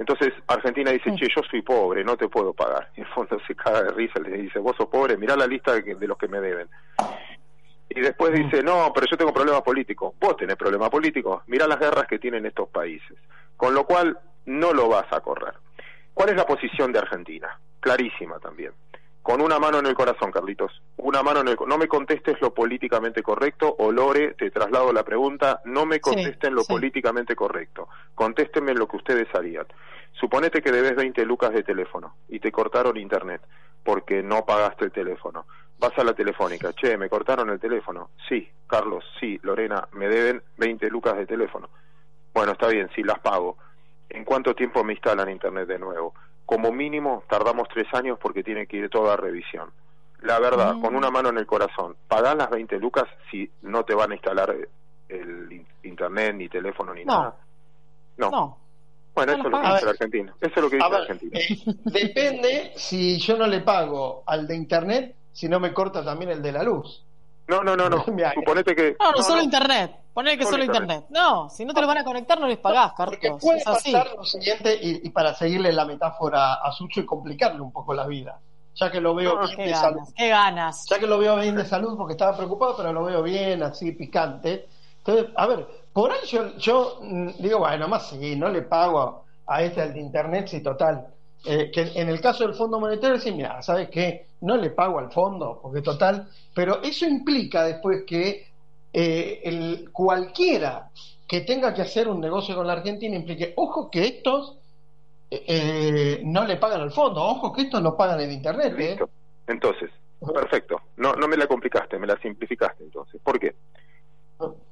Entonces 0.00 0.32
Argentina 0.46 0.90
dice, 0.90 1.14
che, 1.14 1.28
yo 1.28 1.42
soy 1.48 1.60
pobre, 1.60 2.02
no 2.02 2.16
te 2.16 2.26
puedo 2.26 2.54
pagar. 2.54 2.88
Y 2.96 3.02
el 3.02 3.06
fondo 3.08 3.38
se 3.46 3.54
caga 3.54 3.82
de 3.82 3.90
risa, 3.90 4.18
le 4.18 4.38
dice, 4.38 4.58
vos 4.58 4.74
sos 4.76 4.88
pobre, 4.88 5.18
mirá 5.18 5.36
la 5.36 5.46
lista 5.46 5.74
de, 5.74 6.08
los 6.08 6.16
que 6.16 6.26
me 6.26 6.40
deben. 6.40 6.68
Y 7.90 8.00
después 8.00 8.32
dice, 8.32 8.62
no, 8.62 8.90
pero 8.94 9.06
yo 9.10 9.16
tengo 9.18 9.32
problemas 9.32 9.60
políticos. 9.60 10.14
Vos 10.18 10.36
tenés 10.38 10.56
problemas 10.56 10.88
políticos, 10.88 11.42
mirá 11.48 11.66
las 11.66 11.78
guerras 11.78 12.06
que 12.06 12.18
tienen 12.18 12.46
estos 12.46 12.70
países. 12.70 13.16
Con 13.58 13.74
lo 13.74 13.84
cual, 13.84 14.18
no 14.46 14.72
lo 14.72 14.88
vas 14.88 15.12
a 15.12 15.20
correr. 15.20 15.52
¿Cuál 16.14 16.30
es 16.30 16.36
la 16.36 16.46
posición 16.46 16.92
de 16.92 17.00
Argentina? 17.00 17.60
Clarísima 17.80 18.38
también 18.38 18.72
con 19.22 19.42
una 19.42 19.58
mano 19.58 19.78
en 19.78 19.86
el 19.86 19.94
corazón, 19.94 20.30
Carlitos. 20.30 20.82
Una 20.96 21.22
mano 21.22 21.40
en 21.40 21.48
el 21.48 21.56
No 21.66 21.78
me 21.78 21.88
contestes 21.88 22.40
lo 22.40 22.54
políticamente 22.54 23.22
correcto, 23.22 23.74
o 23.78 23.92
Lore, 23.92 24.34
te 24.34 24.50
traslado 24.50 24.92
la 24.92 25.02
pregunta, 25.02 25.60
no 25.64 25.86
me 25.86 26.00
contesten 26.00 26.54
lo 26.54 26.64
políticamente 26.64 27.36
correcto. 27.36 27.88
Contéstenme 28.14 28.74
lo 28.74 28.88
que 28.88 28.96
ustedes 28.96 29.28
harían. 29.34 29.66
Suponete 30.12 30.62
que 30.62 30.72
debes 30.72 30.96
20 30.96 31.24
lucas 31.24 31.52
de 31.52 31.62
teléfono 31.62 32.14
y 32.28 32.40
te 32.40 32.50
cortaron 32.50 32.96
internet 32.96 33.42
porque 33.84 34.22
no 34.22 34.44
pagaste 34.44 34.86
el 34.86 34.92
teléfono. 34.92 35.46
Vas 35.78 35.98
a 35.98 36.04
la 36.04 36.12
telefónica, 36.12 36.72
che, 36.74 36.96
me 36.98 37.08
cortaron 37.08 37.48
el 37.50 37.58
teléfono. 37.58 38.10
Sí, 38.28 38.48
Carlos, 38.66 39.04
sí, 39.18 39.38
Lorena, 39.42 39.88
me 39.92 40.08
deben 40.08 40.42
20 40.58 40.88
lucas 40.90 41.16
de 41.16 41.26
teléfono. 41.26 41.70
Bueno, 42.34 42.52
está 42.52 42.68
bien, 42.68 42.90
sí, 42.94 43.02
las 43.02 43.18
pago. 43.20 43.56
¿En 44.10 44.24
cuánto 44.24 44.54
tiempo 44.54 44.84
me 44.84 44.92
instalan 44.92 45.30
Internet 45.30 45.68
de 45.68 45.78
nuevo? 45.78 46.14
Como 46.50 46.72
mínimo 46.72 47.22
tardamos 47.28 47.68
tres 47.68 47.86
años 47.92 48.18
porque 48.20 48.42
tiene 48.42 48.66
que 48.66 48.78
ir 48.78 48.90
toda 48.90 49.16
revisión. 49.16 49.70
La 50.22 50.40
verdad, 50.40 50.80
con 50.80 50.96
una 50.96 51.08
mano 51.08 51.28
en 51.28 51.38
el 51.38 51.46
corazón, 51.46 51.94
pagás 52.08 52.34
las 52.34 52.50
20 52.50 52.76
lucas 52.80 53.04
si 53.30 53.48
no 53.62 53.84
te 53.84 53.94
van 53.94 54.10
a 54.10 54.14
instalar 54.14 54.56
el 55.08 55.64
internet, 55.84 56.34
ni 56.34 56.48
teléfono, 56.48 56.92
ni 56.92 57.04
nada. 57.04 57.36
No. 58.16 58.58
Bueno, 59.14 59.32
eso 59.32 59.42
es 59.42 59.50
lo 59.52 59.60
que 59.60 59.68
dice 59.68 59.84
la 59.84 59.90
Argentina. 59.92 60.34
Eso 60.40 60.52
es 60.56 60.62
lo 60.62 60.70
que 60.70 60.76
dice 60.76 60.96
Argentina. 60.96 61.38
Eh, 61.38 61.56
depende 61.84 62.72
si 62.74 63.20
yo 63.20 63.36
no 63.36 63.46
le 63.46 63.60
pago 63.60 64.24
al 64.26 64.48
de 64.48 64.56
internet, 64.56 65.14
si 65.32 65.48
no 65.48 65.60
me 65.60 65.72
corta 65.72 66.04
también 66.04 66.32
el 66.32 66.42
de 66.42 66.50
la 66.50 66.64
luz. 66.64 67.04
No, 67.50 67.64
no, 67.64 67.76
no, 67.76 67.90
no. 67.90 68.04
Suponete 68.34 68.76
que. 68.76 68.96
No, 69.00 69.10
no, 69.10 69.22
solo 69.22 69.42
internet. 69.42 69.96
Ponele 70.14 70.38
que 70.38 70.44
solo, 70.44 70.64
internet. 70.64 71.06
No, 71.10 71.48
si 71.50 71.64
no 71.64 71.74
te 71.74 71.80
lo 71.80 71.86
van 71.86 71.98
a 71.98 72.04
conectar, 72.04 72.38
no 72.38 72.46
les 72.46 72.58
pagás, 72.58 72.92
Carlos. 72.96 73.18
Puede 73.40 73.62
pasar 73.64 74.08
lo 74.16 74.24
siguiente, 74.24 74.78
y, 74.80 75.08
para 75.10 75.34
seguirle 75.34 75.72
la 75.72 75.84
metáfora 75.84 76.54
a 76.54 76.72
Sucho 76.72 77.00
y 77.00 77.06
complicarle 77.06 77.60
un 77.60 77.72
poco 77.72 77.92
la 77.94 78.06
vida. 78.06 78.38
Ya 78.74 78.90
que 78.90 79.00
lo 79.00 79.14
veo 79.14 79.38
bien 79.46 79.58
de 79.68 79.74
salud. 79.74 80.00
Qué 80.16 80.28
ganas. 80.28 80.86
Ya 80.88 80.98
que 80.98 81.06
lo 81.06 81.18
veo 81.18 81.36
bien 81.36 81.56
de 81.56 81.64
salud 81.64 81.96
porque 81.96 82.12
estaba 82.12 82.36
preocupado, 82.36 82.76
pero 82.76 82.92
lo 82.92 83.04
veo 83.04 83.22
bien, 83.22 83.62
así 83.62 83.92
picante. 83.92 84.68
Entonces, 84.98 85.32
a 85.36 85.46
ver, 85.46 85.66
por 85.92 86.12
ahí 86.12 86.18
yo, 86.26 86.56
yo 86.56 86.98
mm, 87.02 87.30
digo, 87.38 87.58
bueno, 87.58 87.88
más 87.88 88.08
sí, 88.08 88.36
no 88.36 88.48
le 88.48 88.62
pago 88.62 89.24
a 89.46 89.62
este 89.62 89.82
al 89.82 89.92
de 89.92 90.00
internet, 90.00 90.48
si 90.48 90.60
total. 90.60 91.06
Eh, 91.44 91.70
que 91.72 91.92
en 91.94 92.08
el 92.08 92.20
caso 92.20 92.46
del 92.46 92.54
Fondo 92.54 92.78
Monetario, 92.78 93.18
sí, 93.18 93.32
mira, 93.32 93.62
¿sabes 93.62 93.88
qué? 93.88 94.26
No 94.42 94.56
le 94.56 94.70
pago 94.70 94.98
al 94.98 95.10
fondo, 95.10 95.58
porque 95.62 95.80
total. 95.80 96.28
Pero 96.54 96.82
eso 96.82 97.06
implica 97.06 97.64
después 97.64 98.04
que 98.06 98.46
eh, 98.92 99.40
el, 99.44 99.90
cualquiera 99.90 100.90
que 101.26 101.42
tenga 101.42 101.72
que 101.72 101.82
hacer 101.82 102.08
un 102.08 102.20
negocio 102.20 102.54
con 102.54 102.66
la 102.66 102.74
Argentina 102.74 103.16
implique, 103.16 103.54
ojo 103.56 103.90
que 103.90 104.06
estos 104.06 104.58
eh, 105.30 106.20
no 106.24 106.44
le 106.44 106.56
pagan 106.56 106.80
al 106.80 106.90
fondo, 106.90 107.22
ojo 107.22 107.52
que 107.52 107.62
estos 107.62 107.80
no 107.80 107.96
pagan 107.96 108.20
el 108.20 108.32
internet. 108.32 109.00
Entonces, 109.46 109.90
perfecto. 110.20 110.80
No, 110.96 111.14
no 111.14 111.28
me 111.28 111.36
la 111.36 111.46
complicaste, 111.46 111.98
me 111.98 112.06
la 112.06 112.18
simplificaste 112.18 112.84
entonces. 112.84 113.20
¿Por 113.22 113.38
qué? 113.38 113.54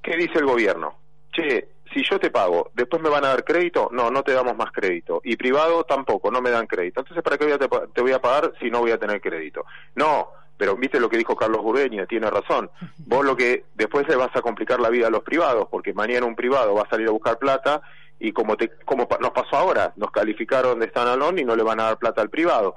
¿Qué 0.02 0.16
dice 0.16 0.38
el 0.38 0.46
gobierno? 0.46 0.94
Che, 1.32 1.68
si 1.92 2.02
yo 2.02 2.18
te 2.18 2.30
pago, 2.30 2.70
¿después 2.74 3.02
me 3.02 3.08
van 3.08 3.24
a 3.24 3.28
dar 3.28 3.44
crédito? 3.44 3.88
No, 3.92 4.10
no 4.10 4.22
te 4.22 4.32
damos 4.32 4.56
más 4.56 4.72
crédito. 4.72 5.20
Y 5.24 5.36
privado 5.36 5.84
tampoco, 5.84 6.30
no 6.30 6.40
me 6.40 6.50
dan 6.50 6.66
crédito. 6.66 7.00
Entonces, 7.00 7.22
¿para 7.22 7.38
qué 7.38 7.58
te, 7.58 8.00
voy 8.00 8.12
a 8.12 8.20
pagar 8.20 8.52
si 8.60 8.70
no 8.70 8.80
voy 8.80 8.90
a 8.90 8.98
tener 8.98 9.20
crédito? 9.20 9.64
No, 9.94 10.28
pero 10.56 10.76
viste 10.76 11.00
lo 11.00 11.08
que 11.08 11.16
dijo 11.16 11.36
Carlos 11.36 11.60
Urbeña, 11.62 12.06
tiene 12.06 12.30
razón. 12.30 12.70
Vos 12.98 13.24
lo 13.24 13.36
que 13.36 13.64
después 13.74 14.06
le 14.08 14.16
vas 14.16 14.34
a 14.34 14.42
complicar 14.42 14.80
la 14.80 14.90
vida 14.90 15.06
a 15.06 15.10
los 15.10 15.22
privados, 15.22 15.68
porque 15.70 15.92
mañana 15.92 16.26
un 16.26 16.36
privado 16.36 16.74
va 16.74 16.82
a 16.82 16.90
salir 16.90 17.08
a 17.08 17.12
buscar 17.12 17.38
plata 17.38 17.82
y 18.20 18.32
como 18.32 18.56
te 18.56 18.70
como 18.84 19.06
nos 19.20 19.30
pasó 19.30 19.56
ahora, 19.56 19.92
nos 19.96 20.10
calificaron 20.10 20.80
de 20.80 20.88
Stanalón 20.88 21.38
y 21.38 21.44
no 21.44 21.54
le 21.54 21.62
van 21.62 21.80
a 21.80 21.84
dar 21.84 21.98
plata 21.98 22.20
al 22.20 22.30
privado. 22.30 22.74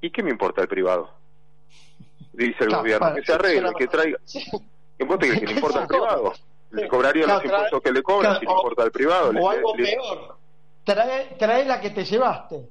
¿Y 0.00 0.10
qué 0.10 0.22
me 0.22 0.30
importa 0.30 0.62
el 0.62 0.68
privado? 0.68 1.10
Dice 2.32 2.64
el 2.64 2.74
gobierno, 2.74 3.14
que 3.14 3.22
se 3.22 3.32
arregle, 3.34 3.72
que 3.78 3.86
traiga... 3.86 4.18
¿Vos 5.06 5.18
te 5.18 5.38
que 5.38 5.46
le 5.46 5.52
importa 5.52 5.82
al 5.82 5.86
privado? 5.88 6.32
Le 6.72 6.88
cobraría 6.88 7.26
los 7.26 7.44
impuestos 7.44 7.80
que 7.80 7.92
le 7.92 8.02
cobran 8.02 8.38
si 8.40 8.46
le 8.46 8.52
importa 8.52 8.82
al 8.82 8.90
privado. 8.90 9.30
O 9.38 9.50
algo 9.50 9.72
peor, 9.74 10.36
trae, 10.84 11.36
trae 11.38 11.64
la 11.64 11.80
que 11.80 11.90
te 11.90 12.04
llevaste. 12.04 12.70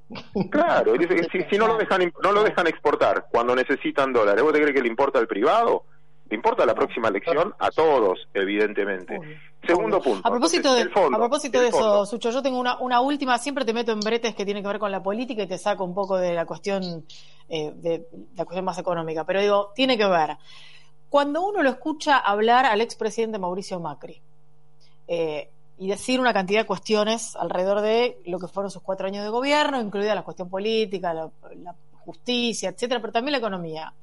Claro, 0.50 0.94
dice 0.94 1.16
que 1.16 1.24
si, 1.32 1.44
si, 1.50 1.58
no 1.58 1.68
lo 1.68 1.78
dejan 1.78 2.12
no 2.24 2.32
lo 2.32 2.44
dejan 2.44 2.68
exportar 2.68 3.28
cuando 3.32 3.56
necesitan 3.56 4.12
dólares, 4.12 4.44
¿vos 4.44 4.54
te 4.54 4.60
crees 4.60 4.76
que 4.76 4.82
le 4.82 4.88
importa 4.88 5.20
al 5.20 5.28
privado? 5.28 5.86
Le 6.30 6.36
importa 6.36 6.66
la 6.66 6.74
próxima 6.74 7.10
elección 7.10 7.54
a 7.60 7.72
todos, 7.72 8.26
evidentemente. 8.34 9.20
Segundo 9.68 10.02
punto. 10.02 10.26
A 10.26 10.32
propósito 10.32 10.74
de, 10.74 10.84
a 10.84 11.18
propósito 11.18 11.60
de 11.60 11.68
eso, 11.68 12.06
Sucho, 12.06 12.32
yo 12.32 12.42
tengo 12.42 12.58
una, 12.58 12.80
una 12.80 13.02
última, 13.02 13.38
siempre 13.38 13.66
te 13.66 13.74
meto 13.74 13.92
en 13.92 14.00
bretes 14.00 14.34
que 14.34 14.46
tienen 14.46 14.64
que 14.64 14.70
ver 14.70 14.80
con 14.80 14.92
la 14.92 15.04
política 15.04 15.44
y 15.44 15.48
te 15.48 15.58
saco 15.58 15.84
un 15.84 15.94
poco 15.94 16.18
de 16.18 16.34
la 16.34 16.46
cuestión, 16.46 17.06
eh, 17.50 17.74
de 17.76 18.08
la 18.38 18.46
cuestión 18.46 18.64
más 18.64 18.80
económica, 18.80 19.26
pero 19.26 19.42
digo, 19.42 19.72
tiene 19.76 19.98
que 19.98 20.08
ver 20.08 20.38
cuando 21.12 21.45
uno 21.45 21.62
lo 21.62 21.69
escucha 21.69 22.17
hablar 22.17 22.65
al 22.65 22.80
expresidente 22.80 23.38
Mauricio 23.38 23.82
Macri 23.82 24.21
eh, 25.10 25.50
y 25.78 25.89
decir 25.89 26.21
una 26.21 26.32
cantidad 26.32 26.62
de 26.62 26.65
cuestiones 26.65 27.36
alrededor 27.36 27.82
de 27.82 28.21
lo 28.26 28.39
que 28.39 28.47
fueron 28.47 28.71
sus 28.71 28.82
cuatro 28.82 29.08
años 29.08 29.26
de 29.26 29.30
gobierno, 29.30 29.82
incluida 29.82 30.15
la 30.15 30.24
cuestión 30.24 30.50
política, 30.50 31.13
la, 31.13 31.30
justicia, 32.06 32.69
etcétera, 32.69 33.02
pero 33.02 33.12
también 33.12 33.34
la 33.34 33.39
economía. 33.39 33.93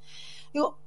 Digo, 0.52 0.80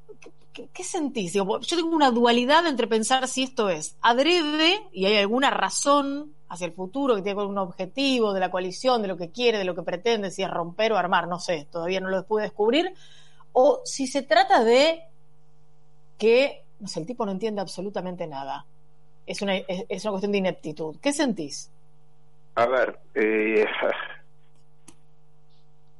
¿qué, 0.53 0.83
sentís? 0.83 1.33
yo 1.33 1.59
tengo 1.59 1.95
una 1.95 2.11
dualidad 2.11 2.67
entre 2.67 2.85
pensar 2.85 3.27
si 3.27 3.41
esto 3.41 3.69
es 3.69 3.97
adrede 4.01 4.89
y 4.93 5.07
hay 5.07 5.17
alguna 5.17 5.49
razón 5.49 6.35
hacia 6.49 6.67
el 6.67 6.73
futuro, 6.73 7.15
que 7.15 7.23
tiene 7.23 7.41
algún 7.41 7.57
objetivo 7.57 8.31
de 8.31 8.41
la 8.41 8.51
coalición, 8.51 9.01
de 9.01 9.07
lo 9.07 9.17
que 9.17 9.31
quiere, 9.31 9.57
de 9.57 9.65
lo 9.65 9.73
que 9.73 9.81
pretende, 9.81 10.29
si 10.29 10.43
es 10.43 10.51
romper 10.51 10.93
o 10.93 10.97
armar, 10.97 11.27
no 11.27 11.39
sé, 11.39 11.67
todavía 11.71 11.99
no 11.99 12.09
lo 12.09 12.23
pude 12.27 12.43
descubrir, 12.43 12.93
o 13.53 13.81
si 13.85 14.05
se 14.05 14.21
trata 14.21 14.63
de 14.63 15.01
que 16.21 16.61
el 16.95 17.05
tipo 17.07 17.25
no 17.25 17.31
entiende 17.31 17.61
absolutamente 17.61 18.27
nada. 18.27 18.63
Es 19.25 19.41
una, 19.41 19.55
es, 19.55 20.05
una 20.05 20.11
cuestión 20.11 20.31
de 20.31 20.37
ineptitud. 20.37 20.97
¿Qué 21.01 21.13
sentís? 21.13 21.71
A 22.53 22.67
ver, 22.67 22.99
eh, 23.15 23.65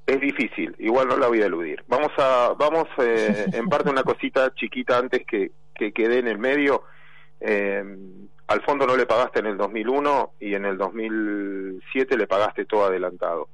es 0.05 0.21
difícil, 0.21 0.75
igual 0.77 1.07
no 1.07 1.17
la 1.17 1.27
voy 1.27 1.41
a 1.41 1.47
eludir. 1.47 1.84
Vamos 1.88 2.12
a, 2.19 2.53
vamos 2.55 2.88
eh, 2.99 3.47
en 3.51 3.67
parte 3.67 3.89
una 3.89 4.03
cosita 4.03 4.53
chiquita 4.53 4.99
antes 4.99 5.25
que, 5.25 5.51
que 5.73 5.91
quede 5.91 6.19
en 6.19 6.27
el 6.27 6.38
medio. 6.38 6.84
Eh, 7.39 7.84
al 8.45 8.62
fondo 8.62 8.86
no 8.86 8.95
le 8.95 9.07
pagaste 9.07 9.39
en 9.39 9.47
el 9.47 9.57
2001 9.57 10.34
y 10.39 10.53
en 10.53 10.65
el 10.65 10.77
2007 10.77 12.15
le 12.15 12.27
pagaste 12.27 12.65
todo 12.65 12.86
adelantado. 12.86 13.49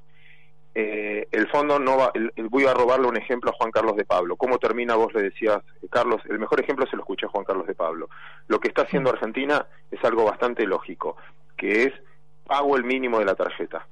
Eh, 0.80 1.28
el 1.32 1.48
fondo 1.48 1.80
no 1.80 1.98
va, 1.98 2.12
voy 2.52 2.66
a 2.68 2.74
robarle 2.76 3.08
un 3.08 3.18
ejemplo 3.18 3.50
a 3.50 3.54
Juan 3.56 3.72
Carlos 3.72 3.96
de 3.96 4.06
Pablo. 4.06 4.36
¿Cómo 4.36 4.60
termina? 4.60 4.94
Vos 4.96 5.12
le 5.16 5.24
decías, 5.24 5.58
Carlos, 5.90 6.22
el 6.30 6.38
mejor 6.38 6.60
ejemplo 6.60 6.86
se 6.86 6.96
lo 6.96 7.02
escuché 7.02 7.26
a 7.26 7.30
Juan 7.30 7.46
Carlos 7.46 7.66
de 7.66 7.74
Pablo. 7.74 8.10
Lo 8.48 8.60
que 8.60 8.68
está 8.68 8.84
haciendo 8.84 9.10
Argentina 9.10 9.66
es 9.90 10.04
algo 10.04 10.24
bastante 10.24 10.68
lógico, 10.68 11.18
que 11.58 11.86
es 11.86 11.94
pago 12.46 12.78
el 12.78 12.84
mínimo 12.84 13.18
de 13.18 13.26
la 13.26 13.34
tarjeta. 13.34 13.88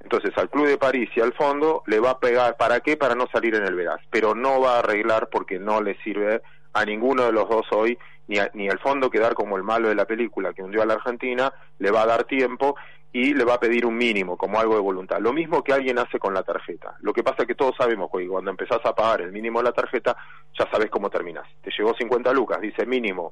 Entonces 0.00 0.32
al 0.38 0.48
Club 0.48 0.66
de 0.66 0.78
París 0.78 1.10
y 1.14 1.20
al 1.20 1.34
fondo 1.34 1.82
le 1.88 2.00
va 2.00 2.12
a 2.12 2.18
pegar, 2.18 2.56
¿para 2.56 2.80
qué? 2.80 2.96
Para 2.96 3.14
no 3.14 3.26
salir 3.30 3.54
en 3.56 3.64
el 3.64 3.74
veraz, 3.74 4.00
pero 4.08 4.34
no 4.34 4.62
va 4.62 4.76
a 4.76 4.78
arreglar 4.78 5.28
porque 5.30 5.58
no 5.58 5.82
le 5.82 5.94
sirve 6.04 6.40
a 6.72 6.86
ninguno 6.86 7.24
de 7.24 7.32
los 7.32 7.50
dos 7.50 7.66
hoy, 7.70 7.98
ni, 8.28 8.38
ni 8.54 8.70
al 8.70 8.78
fondo 8.78 9.10
quedar 9.10 9.34
como 9.34 9.58
el 9.58 9.62
malo 9.62 9.90
de 9.90 9.94
la 9.94 10.06
película 10.06 10.54
que 10.54 10.62
hundió 10.62 10.80
a 10.80 10.86
la 10.86 10.94
Argentina, 10.94 11.52
le 11.78 11.90
va 11.90 12.04
a 12.04 12.06
dar 12.06 12.24
tiempo 12.24 12.76
y 13.14 13.32
le 13.32 13.44
va 13.44 13.54
a 13.54 13.60
pedir 13.60 13.86
un 13.86 13.96
mínimo 13.96 14.36
como 14.36 14.58
algo 14.58 14.74
de 14.74 14.80
voluntad. 14.80 15.20
Lo 15.20 15.32
mismo 15.32 15.62
que 15.62 15.72
alguien 15.72 16.00
hace 16.00 16.18
con 16.18 16.34
la 16.34 16.42
tarjeta. 16.42 16.96
Lo 16.98 17.12
que 17.12 17.22
pasa 17.22 17.42
es 17.42 17.46
que 17.46 17.54
todos 17.54 17.76
sabemos 17.78 18.10
que 18.12 18.26
cuando 18.26 18.50
empezás 18.50 18.80
a 18.84 18.92
pagar 18.92 19.20
el 19.20 19.30
mínimo 19.30 19.60
de 19.60 19.66
la 19.66 19.72
tarjeta, 19.72 20.16
ya 20.58 20.68
sabes 20.68 20.90
cómo 20.90 21.08
terminas. 21.08 21.46
Te 21.62 21.70
llegó 21.70 21.94
50 21.94 22.32
lucas, 22.32 22.60
dice 22.60 22.84
mínimo 22.84 23.30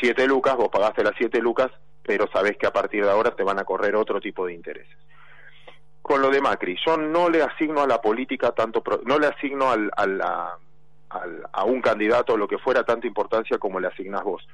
7 0.00 0.26
lucas, 0.26 0.56
vos 0.56 0.70
pagaste 0.70 1.04
las 1.04 1.14
7 1.16 1.38
lucas, 1.40 1.70
pero 2.02 2.26
sabes 2.32 2.56
que 2.56 2.66
a 2.66 2.72
partir 2.72 3.04
de 3.04 3.12
ahora 3.12 3.30
te 3.30 3.44
van 3.44 3.60
a 3.60 3.64
correr 3.64 3.94
otro 3.94 4.20
tipo 4.20 4.44
de 4.44 4.54
intereses. 4.54 4.98
Con 6.02 6.20
lo 6.20 6.28
de 6.28 6.40
Macri, 6.40 6.76
yo 6.84 6.96
no 6.96 7.30
le 7.30 7.44
asigno 7.44 7.80
a 7.80 7.86
la 7.86 8.02
política 8.02 8.50
tanto, 8.50 8.82
no 9.04 9.20
le 9.20 9.28
asigno 9.28 9.70
al, 9.70 9.92
a 10.20 11.64
un 11.64 11.80
candidato 11.80 12.32
o 12.32 12.36
lo 12.36 12.48
que 12.48 12.58
fuera 12.58 12.82
tanta 12.82 13.06
importancia 13.06 13.58
como 13.58 13.78
le 13.78 13.86
asignás 13.86 14.24
vos. 14.24 14.44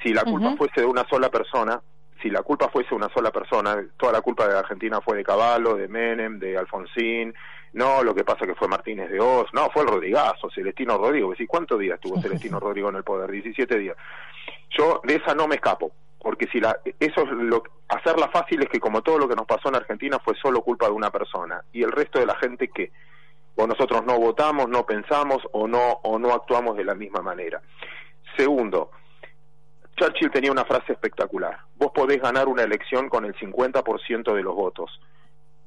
Si 0.00 0.14
la 0.14 0.22
culpa 0.22 0.54
fuese 0.56 0.82
de 0.82 0.86
una 0.86 1.04
sola 1.08 1.28
persona, 1.28 1.82
si 2.22 2.30
la 2.30 2.42
culpa 2.42 2.68
fuese 2.68 2.94
una 2.94 3.08
sola 3.12 3.30
persona, 3.30 3.76
toda 3.96 4.12
la 4.12 4.20
culpa 4.20 4.46
de 4.46 4.56
Argentina 4.56 5.00
fue 5.00 5.16
de 5.16 5.24
Caballo, 5.24 5.74
de 5.74 5.88
Menem, 5.88 6.38
de 6.38 6.56
Alfonsín, 6.56 7.34
no, 7.72 8.02
lo 8.02 8.14
que 8.14 8.24
pasa 8.24 8.46
que 8.46 8.54
fue 8.54 8.68
Martínez 8.68 9.10
de 9.10 9.18
Oz, 9.18 9.48
no, 9.52 9.70
fue 9.70 9.82
el 9.82 9.88
Rodrigazo, 9.88 10.50
Celestino 10.54 10.98
Rodrigo, 10.98 11.32
¿y 11.36 11.46
cuántos 11.46 11.78
días 11.78 11.94
estuvo 11.94 12.20
Celestino 12.20 12.60
Rodrigo 12.60 12.90
en 12.90 12.96
el 12.96 13.04
poder? 13.04 13.30
17 13.30 13.78
días. 13.78 13.96
Yo 14.70 15.00
de 15.04 15.16
esa 15.16 15.34
no 15.34 15.48
me 15.48 15.56
escapo, 15.56 15.92
porque 16.18 16.46
si 16.48 16.60
la, 16.60 16.78
eso 17.00 17.22
es 17.22 17.30
lo, 17.30 17.62
hacerla 17.88 18.28
fácil 18.28 18.62
es 18.62 18.68
que 18.68 18.78
como 18.78 19.02
todo 19.02 19.18
lo 19.18 19.28
que 19.28 19.34
nos 19.34 19.46
pasó 19.46 19.68
en 19.68 19.76
Argentina 19.76 20.18
fue 20.22 20.34
solo 20.36 20.62
culpa 20.62 20.86
de 20.86 20.92
una 20.92 21.10
persona, 21.10 21.62
y 21.72 21.82
el 21.82 21.92
resto 21.92 22.18
de 22.18 22.26
la 22.26 22.36
gente 22.36 22.68
que 22.68 22.92
o 23.54 23.66
nosotros 23.66 24.04
no 24.06 24.18
votamos, 24.18 24.68
no 24.68 24.84
pensamos 24.86 25.42
o 25.52 25.66
no 25.66 26.00
o 26.02 26.18
no 26.18 26.32
actuamos 26.32 26.76
de 26.76 26.84
la 26.84 26.94
misma 26.94 27.20
manera. 27.20 27.60
Segundo, 28.36 28.90
Churchill 29.96 30.30
tenía 30.30 30.52
una 30.52 30.64
frase 30.64 30.92
espectacular. 30.92 31.58
Vos 31.76 31.92
podés 31.92 32.20
ganar 32.20 32.48
una 32.48 32.62
elección 32.62 33.08
con 33.08 33.24
el 33.24 33.34
50% 33.34 34.34
de 34.34 34.42
los 34.42 34.54
votos, 34.54 35.00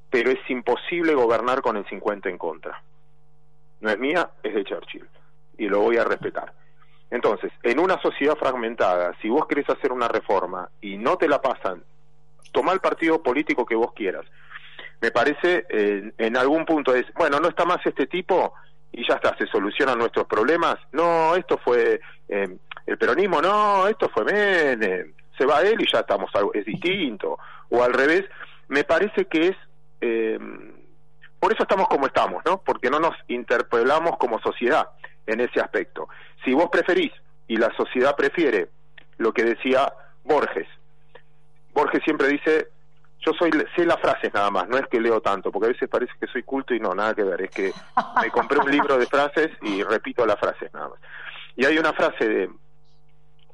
pero 0.10 0.32
es 0.32 0.40
imposible 0.50 1.14
gobernar 1.14 1.62
con 1.62 1.78
el 1.78 1.86
50% 1.86 2.30
en 2.30 2.38
contra. 2.38 2.82
No 3.82 3.90
es 3.90 4.00
mía, 4.00 4.30
es 4.44 4.54
de 4.54 4.64
Churchill. 4.64 5.08
Y 5.58 5.68
lo 5.68 5.82
voy 5.82 5.98
a 5.98 6.04
respetar. 6.04 6.54
Entonces, 7.12 7.52
en 7.64 7.80
una 7.80 8.02
sociedad 8.02 8.36
fragmentada, 8.36 9.16
si 9.22 9.30
vos 9.30 9.46
querés 9.48 9.70
hacer 9.70 9.92
una 9.92 10.08
reforma 10.08 10.70
y 10.82 10.98
no 10.98 11.18
te 11.18 11.28
la 11.28 11.42
pasan, 11.42 11.84
toma 12.52 12.74
el 12.74 12.80
partido 12.80 13.22
político 13.22 13.66
que 13.66 13.76
vos 13.76 13.94
quieras. 13.94 14.26
Me 15.02 15.12
parece, 15.12 15.66
eh, 15.70 16.14
en 16.18 16.38
algún 16.38 16.66
punto 16.66 16.96
es, 16.96 17.06
bueno, 17.14 17.40
no 17.40 17.50
está 17.50 17.64
más 17.66 17.86
este 17.86 18.08
tipo 18.08 18.54
y 18.92 19.08
ya 19.08 19.16
está, 19.16 19.38
se 19.38 19.46
solucionan 19.48 20.00
nuestros 20.00 20.26
problemas. 20.26 20.78
No, 20.92 21.36
esto 21.36 21.58
fue... 21.58 22.00
Eh, 22.28 22.58
el 22.86 22.98
peronismo 22.98 23.42
no, 23.42 23.88
esto 23.88 24.10
fue 24.10 24.24
Menem, 24.26 25.14
se 25.38 25.46
va 25.46 25.62
él 25.62 25.80
y 25.80 25.92
ya 25.92 26.00
estamos, 26.00 26.30
es 26.54 26.66
distinto. 26.66 27.38
O 27.70 27.84
al 27.84 27.94
revés, 27.94 28.26
me 28.68 28.84
parece 28.84 29.26
que 29.26 29.48
es... 29.50 29.58
Eh, 30.02 30.40
por 31.40 31.54
eso 31.54 31.64
estamos 31.64 31.88
como 31.88 32.08
estamos, 32.08 32.44
¿no? 32.46 32.62
Porque 32.62 32.90
no 32.90 33.00
nos 33.00 33.16
interpelamos 33.28 34.18
como 34.18 34.40
sociedad 34.40 34.88
en 35.28 35.42
ese 35.42 35.60
aspecto. 35.60 36.08
Si 36.44 36.54
vos 36.54 36.70
preferís, 36.72 37.12
y 37.48 37.58
la 37.58 37.72
sociedad 37.76 38.16
prefiere, 38.16 38.70
lo 39.18 39.32
que 39.34 39.44
decía 39.44 39.94
Borges, 40.24 40.68
Borges 41.74 42.02
siempre 42.04 42.30
dice, 42.30 42.70
yo 43.20 43.34
soy 43.34 43.52
sé 43.76 43.86
las 43.86 44.00
frases 44.00 44.34
nada 44.34 44.50
más, 44.50 44.68
no 44.68 44.78
es 44.78 44.88
que 44.88 45.00
leo 45.00 45.22
tanto, 45.22 45.52
porque 45.52 45.68
a 45.68 45.72
veces 45.74 45.90
parece 45.90 46.14
que 46.20 46.28
soy 46.28 46.44
culto 46.44 46.74
y 46.74 46.80
no, 46.80 46.96
nada 46.96 47.14
que 47.14 47.24
ver, 47.24 47.42
es 47.42 47.52
que 47.52 47.74
me 48.22 48.30
compré 48.32 48.58
un 48.60 48.72
libro 48.72 48.98
de 48.98 49.06
frases 49.06 49.50
y 49.62 49.84
repito 49.84 50.26
las 50.26 50.40
frases 50.40 50.74
nada 50.74 50.90
más. 50.90 51.00
Y 51.56 51.66
hay 51.66 51.78
una 51.78 51.94
frase 51.94 52.28
de, 52.28 52.50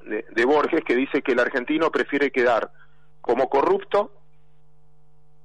de, 0.05 0.45
Borges 0.45 0.83
que 0.83 0.95
dice 0.95 1.21
que 1.21 1.33
el 1.33 1.39
argentino 1.39 1.91
prefiere 1.91 2.31
quedar 2.31 2.71
como 3.21 3.49
corrupto 3.49 4.11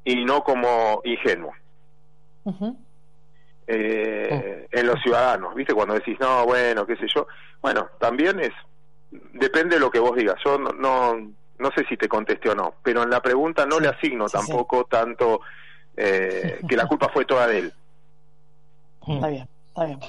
y 0.05 0.25
no 0.25 0.43
como 0.43 1.01
ingenuo. 1.05 1.53
Eh, 3.67 4.69
en 4.71 4.87
los 4.87 5.01
ciudadanos, 5.03 5.55
¿viste? 5.55 5.75
Cuando 5.75 5.95
decís, 5.95 6.17
no, 6.21 6.45
bueno, 6.45 6.87
qué 6.87 6.97
sé 6.97 7.07
yo. 7.13 7.27
Bueno, 7.61 7.89
también 7.99 8.39
es, 8.39 8.53
depende 9.33 9.77
de 9.77 9.81
lo 9.81 9.91
que 9.91 9.99
vos 9.99 10.17
digas. 10.17 10.37
Yo 10.45 10.59
no, 10.59 10.73
no, 11.59 11.71
sé 11.75 11.85
si 11.89 11.97
te 11.97 12.09
contesté 12.09 12.51
o 12.51 12.55
no, 12.55 12.75
pero 12.83 13.03
en 13.03 13.11
la 13.11 13.21
pregunta 13.21 13.67
no 13.67 13.81
le 13.81 13.89
asigno 13.89 14.29
tampoco 14.29 14.85
tanto 14.85 15.41
eh, 15.97 16.61
que 16.69 16.77
la 16.77 16.87
culpa 16.87 17.09
fue 17.09 17.25
toda 17.25 17.47
de 17.49 17.59
él. 17.59 17.75
Está 19.09 19.29
bien, 19.29 19.49
está 19.69 19.85
bien. 19.85 20.01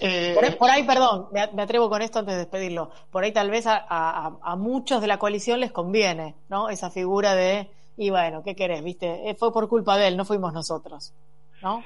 Eh, 0.00 0.56
por, 0.58 0.70
ahí, 0.70 0.82
perdón, 0.82 1.28
me, 1.32 1.62
atrevo 1.62 1.88
con 1.88 2.02
esto 2.02 2.18
antes 2.18 2.34
de 2.34 2.40
despedirlo. 2.40 2.90
Por 3.10 3.24
ahí 3.24 3.32
tal 3.32 3.50
vez 3.50 3.66
a, 3.66 3.84
a, 3.88 4.56
muchos 4.56 5.00
de 5.00 5.06
la 5.06 5.18
coalición 5.18 5.60
les 5.60 5.70
conviene, 5.70 6.34
¿no? 6.48 6.68
Esa 6.68 6.90
figura 6.90 7.34
de, 7.34 7.70
y 7.96 8.10
bueno, 8.10 8.42
¿qué 8.42 8.56
querés? 8.56 8.82
¿Viste? 8.82 9.30
Eh, 9.30 9.34
fue 9.34 9.52
por 9.52 9.68
culpa 9.68 9.96
de 9.96 10.08
él, 10.08 10.16
no 10.16 10.24
fuimos 10.24 10.52
nosotros, 10.52 11.12
¿no? 11.62 11.84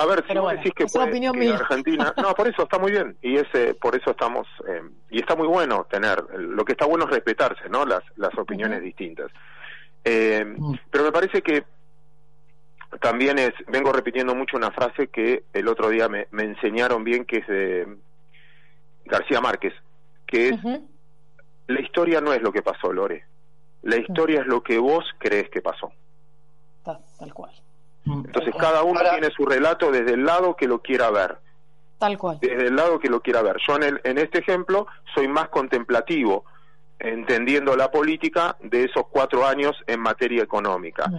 A 0.00 0.06
ver, 0.06 0.24
si 0.28 0.38
vos 0.38 0.52
decís 0.52 0.72
que, 0.76 0.86
fue, 0.86 1.02
Argentina, 1.02 2.14
no, 2.22 2.32
por 2.34 2.46
eso 2.46 2.62
está 2.62 2.78
muy 2.78 2.92
bien 2.92 3.16
y 3.20 3.36
ese, 3.36 3.74
por 3.74 3.96
eso 3.96 4.12
estamos 4.12 4.46
eh, 4.68 4.80
y 5.10 5.18
está 5.18 5.34
muy 5.34 5.48
bueno 5.48 5.88
tener. 5.90 6.22
Lo 6.38 6.64
que 6.64 6.72
está 6.72 6.86
bueno 6.86 7.06
es 7.06 7.10
respetarse, 7.10 7.68
¿no? 7.68 7.84
Las 7.84 8.04
las 8.14 8.32
opiniones 8.38 8.80
distintas. 8.80 9.32
Mm. 10.04 10.74
Pero 10.90 11.04
me 11.04 11.12
parece 11.12 11.42
que 11.42 11.64
también 13.00 13.38
es, 13.38 13.52
vengo 13.68 13.92
repitiendo 13.92 14.34
mucho 14.34 14.56
una 14.56 14.70
frase 14.70 15.08
que 15.08 15.44
el 15.52 15.68
otro 15.68 15.90
día 15.90 16.08
me, 16.08 16.26
enseñaron 16.32 17.04
bien, 17.04 17.24
que 17.24 17.38
es 17.38 17.46
de 17.46 17.86
García 19.04 19.40
Márquez, 19.40 19.74
que 20.26 20.48
es, 20.48 20.60
la 21.66 21.80
historia 21.80 22.20
no 22.20 22.32
es 22.32 22.42
lo 22.42 22.50
que 22.50 22.62
pasó, 22.62 22.92
Lore, 22.92 23.24
la 23.82 23.96
historia 23.96 24.40
es 24.40 24.46
lo 24.46 24.62
que 24.62 24.78
vos 24.78 25.04
crees 25.18 25.50
que 25.50 25.60
pasó. 25.60 25.92
Tal, 26.82 27.34
cual. 27.34 27.52
Mm. 28.04 28.24
Entonces 28.26 28.54
cada 28.58 28.82
uno 28.82 29.00
tiene 29.10 29.28
su 29.36 29.44
relato 29.44 29.90
desde 29.90 30.14
el 30.14 30.24
lado 30.24 30.56
que 30.56 30.66
lo 30.66 30.80
quiera 30.80 31.10
ver. 31.10 31.36
Tal 31.98 32.16
cual. 32.16 32.38
Desde 32.40 32.68
el 32.68 32.76
lado 32.76 32.98
que 32.98 33.10
lo 33.10 33.20
quiera 33.20 33.42
ver. 33.42 33.58
Yo 33.66 33.76
en, 33.76 33.82
el, 33.82 34.00
en 34.04 34.16
este 34.16 34.38
ejemplo 34.38 34.86
soy 35.14 35.28
más 35.28 35.50
contemplativo, 35.50 36.44
entendiendo 36.98 37.76
la 37.76 37.90
política 37.90 38.56
de 38.60 38.84
esos 38.84 39.06
cuatro 39.10 39.46
años 39.46 39.76
en 39.86 40.00
materia 40.00 40.42
económica 40.42 41.10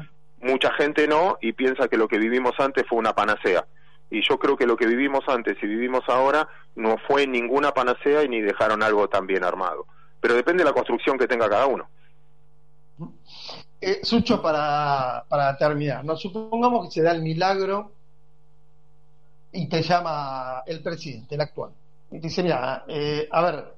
mucha 0.41 0.71
gente 0.73 1.07
no 1.07 1.37
y 1.41 1.53
piensa 1.53 1.87
que 1.87 1.97
lo 1.97 2.07
que 2.07 2.17
vivimos 2.17 2.53
antes 2.59 2.85
fue 2.87 2.97
una 2.97 3.13
panacea. 3.13 3.65
Y 4.11 4.21
yo 4.27 4.39
creo 4.39 4.57
que 4.57 4.65
lo 4.65 4.75
que 4.75 4.87
vivimos 4.87 5.23
antes 5.27 5.57
y 5.61 5.67
vivimos 5.67 6.03
ahora 6.07 6.47
no 6.75 6.97
fue 7.07 7.27
ninguna 7.27 7.73
panacea 7.73 8.23
y 8.23 8.29
ni 8.29 8.41
dejaron 8.41 8.81
algo 8.81 9.07
tan 9.07 9.27
bien 9.27 9.43
armado. 9.43 9.85
Pero 10.19 10.33
depende 10.33 10.63
de 10.63 10.69
la 10.69 10.73
construcción 10.73 11.17
que 11.17 11.27
tenga 11.27 11.49
cada 11.49 11.67
uno. 11.67 11.87
Eh, 13.81 13.99
Sucho, 14.03 14.41
para, 14.41 15.23
para 15.29 15.55
terminar, 15.57 16.03
nos 16.03 16.21
supongamos 16.21 16.87
que 16.87 16.95
se 16.95 17.01
da 17.01 17.11
el 17.11 17.21
milagro 17.21 17.91
y 19.51 19.69
te 19.69 19.81
llama 19.81 20.63
el 20.65 20.81
presidente, 20.81 21.35
el 21.35 21.41
actual. 21.41 21.71
Y 22.11 22.19
te 22.19 22.27
dice, 22.27 22.43
mira, 22.43 22.83
eh, 22.87 23.27
a 23.31 23.41
ver, 23.41 23.73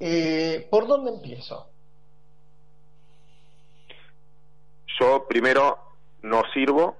eh, 0.00 0.66
¿por 0.70 0.86
dónde 0.86 1.12
empiezo? 1.12 1.68
Yo 4.98 5.26
primero 5.26 5.89
no 6.22 6.42
sirvo, 6.52 6.96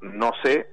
no 0.00 0.32
sé, 0.42 0.68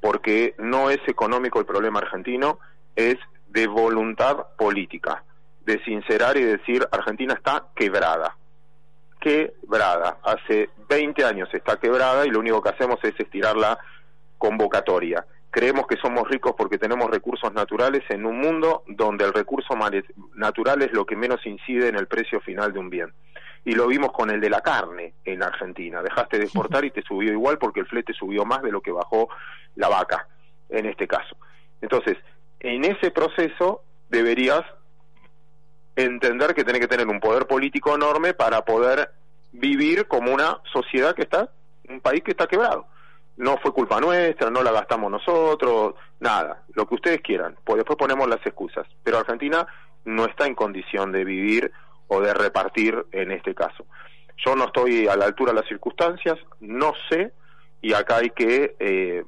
porque 0.00 0.54
no 0.58 0.90
es 0.90 1.00
económico 1.06 1.58
el 1.58 1.66
problema 1.66 2.00
argentino, 2.00 2.58
es 2.94 3.16
de 3.48 3.66
voluntad 3.66 4.46
política, 4.56 5.24
de 5.64 5.82
sincerar 5.84 6.36
y 6.36 6.42
decir 6.42 6.86
Argentina 6.90 7.34
está 7.34 7.68
quebrada. 7.74 8.36
Quebrada. 9.20 10.18
Hace 10.22 10.70
20 10.88 11.24
años 11.24 11.48
está 11.52 11.78
quebrada 11.78 12.26
y 12.26 12.30
lo 12.30 12.40
único 12.40 12.62
que 12.62 12.68
hacemos 12.68 12.98
es 13.02 13.18
estirar 13.18 13.56
la 13.56 13.78
convocatoria. 14.38 15.26
Creemos 15.50 15.86
que 15.86 15.96
somos 15.96 16.28
ricos 16.28 16.54
porque 16.56 16.78
tenemos 16.78 17.10
recursos 17.10 17.52
naturales 17.54 18.02
en 18.10 18.26
un 18.26 18.38
mundo 18.38 18.84
donde 18.86 19.24
el 19.24 19.32
recurso 19.32 19.74
natural 20.34 20.82
es 20.82 20.92
lo 20.92 21.06
que 21.06 21.16
menos 21.16 21.44
incide 21.46 21.88
en 21.88 21.96
el 21.96 22.06
precio 22.06 22.40
final 22.40 22.72
de 22.72 22.78
un 22.78 22.90
bien 22.90 23.12
y 23.66 23.74
lo 23.74 23.88
vimos 23.88 24.12
con 24.12 24.30
el 24.30 24.40
de 24.40 24.48
la 24.48 24.60
carne 24.60 25.14
en 25.24 25.42
Argentina. 25.42 26.00
Dejaste 26.00 26.38
de 26.38 26.44
exportar 26.44 26.84
y 26.84 26.92
te 26.92 27.02
subió 27.02 27.32
igual 27.32 27.58
porque 27.58 27.80
el 27.80 27.86
flete 27.86 28.12
subió 28.14 28.44
más 28.44 28.62
de 28.62 28.70
lo 28.70 28.80
que 28.80 28.92
bajó 28.92 29.28
la 29.74 29.88
vaca, 29.88 30.28
en 30.68 30.86
este 30.86 31.08
caso. 31.08 31.36
Entonces, 31.80 32.16
en 32.60 32.84
ese 32.84 33.10
proceso 33.10 33.82
deberías 34.08 34.62
entender 35.96 36.54
que 36.54 36.62
tiene 36.62 36.78
que 36.78 36.86
tener 36.86 37.08
un 37.08 37.18
poder 37.18 37.48
político 37.48 37.92
enorme 37.92 38.34
para 38.34 38.64
poder 38.64 39.10
vivir 39.50 40.06
como 40.06 40.32
una 40.32 40.60
sociedad 40.72 41.16
que 41.16 41.22
está, 41.22 41.50
un 41.88 42.00
país 42.00 42.22
que 42.22 42.30
está 42.30 42.46
quebrado. 42.46 42.86
No 43.36 43.56
fue 43.58 43.72
culpa 43.72 44.00
nuestra, 44.00 44.48
no 44.48 44.62
la 44.62 44.70
gastamos 44.70 45.10
nosotros, 45.10 45.96
nada, 46.20 46.62
lo 46.74 46.86
que 46.86 46.94
ustedes 46.94 47.20
quieran, 47.20 47.56
pues 47.64 47.78
después 47.78 47.98
ponemos 47.98 48.28
las 48.28 48.46
excusas. 48.46 48.86
Pero 49.02 49.18
Argentina 49.18 49.66
no 50.04 50.24
está 50.24 50.46
en 50.46 50.54
condición 50.54 51.10
de 51.10 51.24
vivir 51.24 51.72
o 52.08 52.20
de 52.20 52.34
repartir 52.34 53.06
en 53.12 53.32
este 53.32 53.54
caso. 53.54 53.86
Yo 54.44 54.54
no 54.54 54.66
estoy 54.66 55.08
a 55.08 55.16
la 55.16 55.24
altura 55.24 55.52
de 55.52 55.60
las 55.60 55.68
circunstancias, 55.68 56.38
no 56.60 56.92
sé, 57.08 57.32
y 57.80 57.92
acá 57.92 58.18
hay 58.18 58.30
que, 58.30 58.76
eh, 58.78 59.24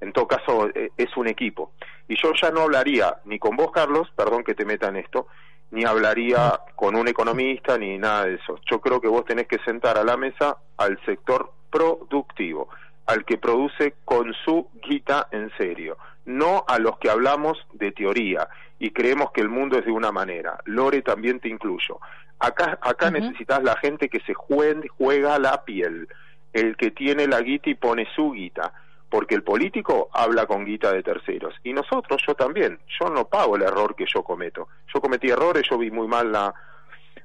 en 0.00 0.12
todo 0.12 0.26
caso, 0.26 0.68
eh, 0.74 0.90
es 0.96 1.16
un 1.16 1.28
equipo. 1.28 1.72
Y 2.08 2.16
yo 2.20 2.32
ya 2.34 2.50
no 2.50 2.62
hablaría 2.62 3.16
ni 3.24 3.38
con 3.38 3.56
vos, 3.56 3.70
Carlos, 3.72 4.08
perdón 4.16 4.44
que 4.44 4.54
te 4.54 4.64
meta 4.64 4.88
en 4.88 4.96
esto, 4.96 5.28
ni 5.70 5.84
hablaría 5.84 6.60
con 6.74 6.96
un 6.96 7.08
economista 7.08 7.78
ni 7.78 7.98
nada 7.98 8.24
de 8.24 8.34
eso. 8.34 8.58
Yo 8.70 8.80
creo 8.80 9.00
que 9.00 9.08
vos 9.08 9.24
tenés 9.24 9.46
que 9.46 9.58
sentar 9.64 9.96
a 9.96 10.04
la 10.04 10.16
mesa 10.16 10.58
al 10.76 10.98
sector 11.04 11.52
productivo, 11.70 12.68
al 13.06 13.24
que 13.24 13.38
produce 13.38 13.94
con 14.04 14.34
su 14.44 14.68
guita 14.82 15.28
en 15.30 15.50
serio, 15.56 15.96
no 16.24 16.64
a 16.66 16.78
los 16.78 16.98
que 16.98 17.10
hablamos 17.10 17.58
de 17.72 17.92
teoría 17.92 18.48
y 18.78 18.90
creemos 18.90 19.30
que 19.32 19.40
el 19.40 19.48
mundo 19.48 19.78
es 19.78 19.84
de 19.84 19.92
una 19.92 20.12
manera. 20.12 20.58
Lore 20.64 21.02
también 21.02 21.40
te 21.40 21.48
incluyo. 21.48 22.00
Acá, 22.38 22.78
acá 22.80 23.10
necesitas 23.10 23.62
la 23.62 23.76
gente 23.76 24.08
que 24.08 24.20
se 24.20 24.32
juegue, 24.32 24.88
juega 24.88 25.38
la 25.38 25.64
piel, 25.64 26.08
el 26.52 26.76
que 26.76 26.90
tiene 26.90 27.26
la 27.26 27.42
guita 27.42 27.68
y 27.68 27.74
pone 27.74 28.08
su 28.16 28.32
guita, 28.32 28.72
porque 29.10 29.34
el 29.34 29.42
político 29.42 30.08
habla 30.12 30.46
con 30.46 30.64
guita 30.64 30.92
de 30.92 31.02
terceros. 31.02 31.54
Y 31.62 31.74
nosotros, 31.74 32.22
yo 32.26 32.34
también, 32.34 32.78
yo 32.98 33.10
no 33.10 33.26
pago 33.26 33.56
el 33.56 33.62
error 33.62 33.94
que 33.94 34.06
yo 34.06 34.22
cometo. 34.22 34.68
Yo 34.92 35.00
cometí 35.00 35.28
errores, 35.28 35.64
yo 35.68 35.76
vi 35.76 35.90
muy 35.90 36.08
mal 36.08 36.32
la, 36.32 36.54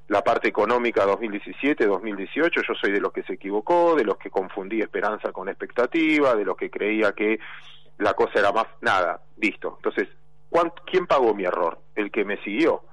la 0.07 0.21
parte 0.21 0.49
económica 0.49 1.05
2017, 1.05 1.85
2018, 1.85 2.61
yo 2.67 2.73
soy 2.75 2.91
de 2.91 2.99
los 2.99 3.11
que 3.11 3.23
se 3.23 3.33
equivocó, 3.33 3.95
de 3.95 4.03
los 4.03 4.17
que 4.17 4.29
confundí 4.29 4.81
esperanza 4.81 5.31
con 5.31 5.47
expectativa, 5.47 6.35
de 6.35 6.45
los 6.45 6.57
que 6.57 6.69
creía 6.69 7.13
que 7.13 7.39
la 7.97 8.13
cosa 8.13 8.39
era 8.39 8.51
más 8.51 8.67
nada, 8.81 9.21
listo. 9.37 9.73
Entonces, 9.77 10.07
¿quién 10.85 11.07
pagó 11.07 11.33
mi 11.33 11.45
error? 11.45 11.79
El 11.95 12.11
que 12.11 12.25
me 12.25 12.41
siguió. 12.43 12.83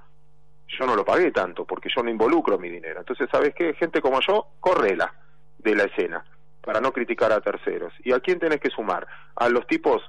Yo 0.67 0.85
no 0.85 0.95
lo 0.95 1.05
pagué 1.05 1.31
tanto 1.31 1.65
porque 1.65 1.89
yo 1.95 2.01
no 2.03 2.09
involucro 2.09 2.57
mi 2.57 2.69
dinero. 2.69 2.99
Entonces, 2.99 3.27
¿sabes 3.31 3.53
qué? 3.55 3.73
Gente 3.73 4.01
como 4.01 4.19
yo, 4.21 4.47
correla 4.59 5.13
de 5.57 5.75
la 5.75 5.83
escena 5.83 6.23
para 6.61 6.79
no 6.79 6.91
criticar 6.91 7.31
a 7.31 7.41
terceros. 7.41 7.93
¿Y 8.03 8.13
a 8.13 8.19
quién 8.19 8.39
tenés 8.39 8.59
que 8.59 8.69
sumar? 8.69 9.05
A 9.35 9.49
los 9.49 9.67
tipos 9.67 10.01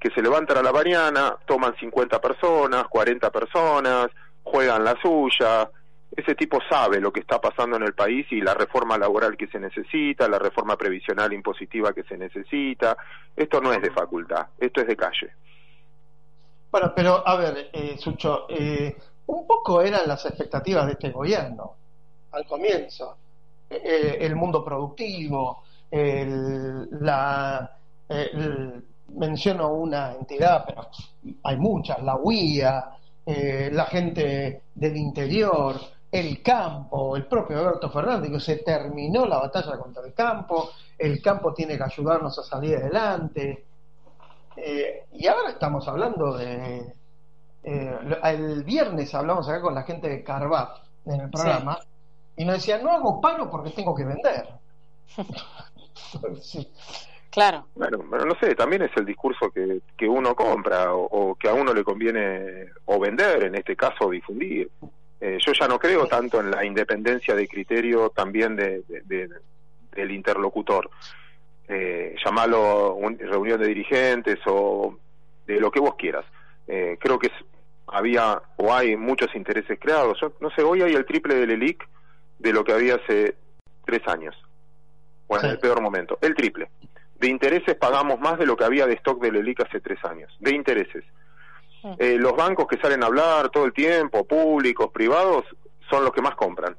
que 0.00 0.10
se 0.10 0.22
levantan 0.22 0.58
a 0.58 0.62
la 0.62 0.72
mañana, 0.72 1.36
toman 1.46 1.76
50 1.76 2.20
personas, 2.20 2.84
40 2.88 3.30
personas, 3.30 4.08
juegan 4.42 4.84
la 4.84 4.96
suya. 5.00 5.70
Ese 6.16 6.34
tipo 6.34 6.58
sabe 6.66 6.98
lo 6.98 7.12
que 7.12 7.20
está 7.20 7.38
pasando 7.38 7.76
en 7.76 7.82
el 7.82 7.92
país 7.92 8.26
y 8.30 8.40
la 8.40 8.54
reforma 8.54 8.96
laboral 8.96 9.36
que 9.36 9.48
se 9.48 9.60
necesita, 9.60 10.26
la 10.26 10.38
reforma 10.38 10.74
previsional 10.74 11.30
impositiva 11.34 11.92
que 11.92 12.04
se 12.04 12.16
necesita. 12.16 12.96
Esto 13.36 13.60
no 13.60 13.70
es 13.70 13.82
de 13.82 13.90
facultad, 13.90 14.46
esto 14.58 14.80
es 14.80 14.86
de 14.86 14.96
calle. 14.96 15.34
Bueno, 16.70 16.92
pero 16.96 17.26
a 17.26 17.36
ver, 17.36 17.68
eh, 17.72 17.96
Sucho, 17.98 18.46
eh, 18.48 18.96
un 19.26 19.46
poco 19.46 19.82
eran 19.82 20.08
las 20.08 20.24
expectativas 20.24 20.86
de 20.86 20.92
este 20.92 21.10
gobierno 21.10 21.74
al 22.32 22.46
comienzo. 22.46 23.16
Eh, 23.68 24.16
el 24.20 24.34
mundo 24.36 24.64
productivo, 24.64 25.64
la, 25.90 27.76
menciono 29.08 29.68
una 29.72 30.12
entidad, 30.12 30.64
pero 30.66 30.88
hay 31.44 31.56
muchas, 31.56 32.02
la 32.02 32.16
UIA, 32.16 32.90
la 33.24 33.86
gente 33.86 34.62
del 34.74 34.96
interior, 34.96 35.76
el 36.10 36.42
campo, 36.42 37.16
el 37.16 37.26
propio 37.26 37.58
Alberto 37.58 37.90
Fernández, 37.90 38.30
que 38.30 38.40
se 38.40 38.56
terminó 38.56 39.26
la 39.26 39.38
batalla 39.38 39.76
contra 39.78 40.04
el 40.04 40.14
campo, 40.14 40.70
el 40.98 41.20
campo 41.20 41.52
tiene 41.52 41.76
que 41.76 41.84
ayudarnos 41.84 42.38
a 42.38 42.42
salir 42.42 42.76
adelante. 42.76 43.64
Eh, 44.56 45.06
y 45.12 45.26
ahora 45.26 45.50
estamos 45.50 45.86
hablando 45.88 46.36
de... 46.36 46.94
Eh, 47.64 47.98
el 48.22 48.62
viernes 48.62 49.12
hablamos 49.14 49.48
acá 49.48 49.60
con 49.60 49.74
la 49.74 49.82
gente 49.82 50.08
de 50.08 50.22
Carvat 50.22 50.78
en 51.04 51.20
el 51.20 51.30
programa 51.30 51.78
y 52.36 52.44
nos 52.44 52.56
decían, 52.56 52.84
no 52.84 52.92
hago 52.92 53.20
paro 53.20 53.50
porque 53.50 53.70
tengo 53.70 53.94
que 53.94 54.04
vender. 54.04 54.46
sí. 56.40 56.70
Claro. 57.30 57.66
Bueno, 57.74 57.98
pero 58.10 58.24
no 58.24 58.34
sé, 58.40 58.54
también 58.54 58.82
es 58.82 58.90
el 58.96 59.04
discurso 59.04 59.50
que, 59.50 59.80
que 59.96 60.08
uno 60.08 60.34
compra 60.34 60.94
o, 60.94 61.34
que 61.34 61.48
a 61.48 61.54
uno 61.54 61.74
le 61.74 61.84
conviene 61.84 62.66
o 62.86 62.98
vender, 62.98 63.44
en 63.44 63.56
este 63.56 63.76
caso 63.76 64.08
difundir. 64.08 64.70
Eh, 65.20 65.38
yo 65.44 65.52
ya 65.52 65.66
no 65.66 65.78
creo 65.78 66.06
tanto 66.06 66.40
en 66.40 66.50
la 66.50 66.64
independencia 66.64 67.34
de 67.34 67.48
criterio 67.48 68.10
también 68.10 68.54
de, 68.56 68.82
del 69.94 70.10
interlocutor. 70.10 70.90
Eh, 71.68 72.14
llamarlo 72.24 72.98
reunión 73.18 73.60
de 73.60 73.66
dirigentes 73.66 74.38
o 74.46 74.96
de 75.46 75.60
lo 75.60 75.70
que 75.70 75.80
vos 75.80 75.94
quieras. 75.96 76.24
Eh, 76.68 76.96
creo 77.00 77.18
que 77.18 77.30
había 77.86 78.40
o 78.56 78.72
hay 78.72 78.96
muchos 78.96 79.34
intereses 79.34 79.78
creados. 79.80 80.18
Yo, 80.20 80.32
no 80.40 80.50
sé, 80.50 80.62
hoy 80.62 80.82
hay 80.82 80.94
el 80.94 81.06
triple 81.06 81.34
del 81.34 81.50
ELIC 81.50 81.88
de 82.38 82.52
lo 82.52 82.64
que 82.64 82.72
había 82.72 82.96
hace 82.96 83.34
tres 83.84 84.06
años. 84.06 84.34
Bueno, 85.26 85.46
en 85.46 85.52
el 85.52 85.58
peor 85.58 85.80
momento. 85.80 86.18
El 86.20 86.34
triple. 86.34 86.68
De 87.18 87.28
intereses 87.28 87.74
pagamos 87.76 88.20
más 88.20 88.38
de 88.38 88.46
lo 88.46 88.56
que 88.56 88.64
había 88.64 88.86
de 88.86 88.94
stock 88.94 89.20
del 89.20 89.36
ELIC 89.36 89.60
hace 89.60 89.80
tres 89.80 90.04
años. 90.04 90.36
De 90.38 90.54
intereses. 90.54 91.04
Eh, 91.98 92.16
los 92.18 92.34
bancos 92.36 92.66
que 92.66 92.78
salen 92.78 93.02
a 93.02 93.06
hablar 93.06 93.50
todo 93.50 93.64
el 93.64 93.72
tiempo, 93.72 94.24
públicos, 94.24 94.90
privados, 94.92 95.44
son 95.88 96.04
los 96.04 96.12
que 96.12 96.22
más 96.22 96.34
compran. 96.34 96.76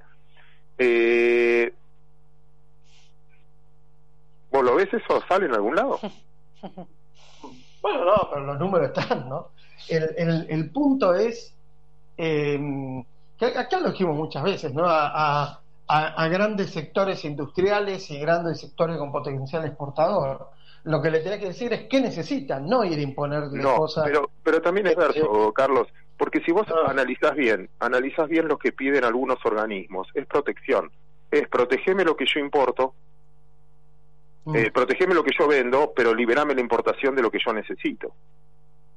Eh, 0.78 1.74
¿Vos 4.52 4.64
lo 4.64 4.76
ves 4.76 4.90
eso? 4.94 5.22
¿Sale 5.28 5.46
en 5.46 5.54
algún 5.54 5.76
lado? 5.76 6.00
bueno, 7.82 8.06
no, 8.06 8.30
pero 8.32 8.46
los 8.46 8.60
números 8.60 8.92
están, 8.96 9.30
¿no? 9.30 9.50
El, 9.88 10.48
el, 10.50 10.70
punto 10.72 11.14
es, 11.14 11.54
eh, 12.18 12.60
que 13.38 13.46
acá 13.46 13.80
lo 13.80 13.92
dijimos 13.92 14.16
muchas 14.16 14.44
veces, 14.44 14.74
¿no? 14.74 14.84
a, 14.86 15.62
a, 15.88 16.28
grandes 16.28 16.72
sectores 16.72 17.24
industriales 17.24 18.10
y 18.12 18.20
grandes 18.20 18.60
sectores 18.60 18.98
con 18.98 19.12
potencial 19.12 19.66
exportador. 19.66 20.50
Lo 20.88 21.02
que 21.02 21.12
le 21.12 21.20
tenés 21.20 21.40
que 21.40 21.48
decir 21.48 21.74
es 21.74 21.82
qué 21.90 22.00
necesitan, 22.00 22.66
no 22.66 22.86
ir 22.86 22.98
a 22.98 23.02
imponerle 23.02 23.62
no, 23.62 23.76
cosas. 23.76 24.06
Pero, 24.06 24.32
pero 24.42 24.62
también 24.62 24.88
es 24.88 24.96
verso, 24.96 25.52
Carlos, 25.54 25.88
porque 26.18 26.40
si 26.46 26.54
vos 26.54 26.66
ah. 26.70 26.90
analizás 26.90 27.36
bien, 27.36 27.70
analizás 27.80 28.30
bien 28.30 28.48
lo 28.48 28.58
que 28.58 28.72
piden 28.72 29.04
algunos 29.04 29.38
organismos, 29.46 30.08
es 30.14 30.26
protección. 30.26 30.90
Es 31.30 31.48
protegeme 31.50 32.06
lo 32.06 32.16
que 32.16 32.26
yo 32.26 32.40
importo, 32.40 32.94
mm. 34.46 34.56
eh, 34.56 34.72
protegeme 34.72 35.14
lo 35.14 35.26
que 35.26 35.36
yo 35.38 35.46
vendo, 35.46 35.92
pero 35.94 36.16
liberame 36.16 36.56
la 36.56 36.62
importación 36.62 37.16
de 37.16 37.22
lo 37.22 37.30
que 37.30 37.40
yo 37.46 37.52
necesito. 37.52 38.14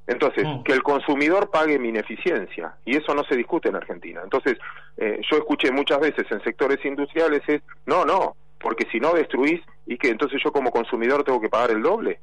Entonces, 0.07 0.45
mm. 0.47 0.63
que 0.63 0.71
el 0.71 0.83
consumidor 0.83 1.51
pague 1.51 1.77
mi 1.77 1.89
ineficiencia, 1.89 2.73
y 2.85 2.95
eso 2.95 3.13
no 3.13 3.25
se 3.25 3.35
discute 3.35 3.67
en 3.67 3.75
Argentina. 3.75 4.21
Entonces, 4.23 4.57
eh, 4.95 5.19
yo 5.29 5.37
escuché 5.37 5.71
muchas 5.71 5.99
veces 5.99 6.25
en 6.31 6.41
sectores 6.41 6.83
industriales 6.85 7.41
es, 7.47 7.61
no, 7.85 8.05
no, 8.05 8.37
porque 8.61 8.87
si 8.91 8.99
no 8.99 9.13
destruís, 9.13 9.61
y 9.85 9.97
que 9.97 10.09
entonces 10.09 10.41
yo 10.43 10.51
como 10.51 10.71
consumidor 10.71 11.23
tengo 11.23 11.41
que 11.41 11.49
pagar 11.49 11.71
el 11.71 11.81
doble. 11.81 12.19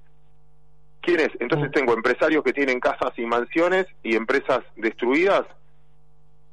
¿Quiénes? 1.01 1.31
Entonces 1.41 1.69
mm. 1.69 1.73
tengo 1.73 1.93
empresarios 1.95 2.43
que 2.43 2.53
tienen 2.53 2.81
casas 2.81 3.13
y 3.17 3.27
mansiones 3.27 3.87
y 4.03 4.17
empresas 4.17 4.63
destruidas, 4.77 5.45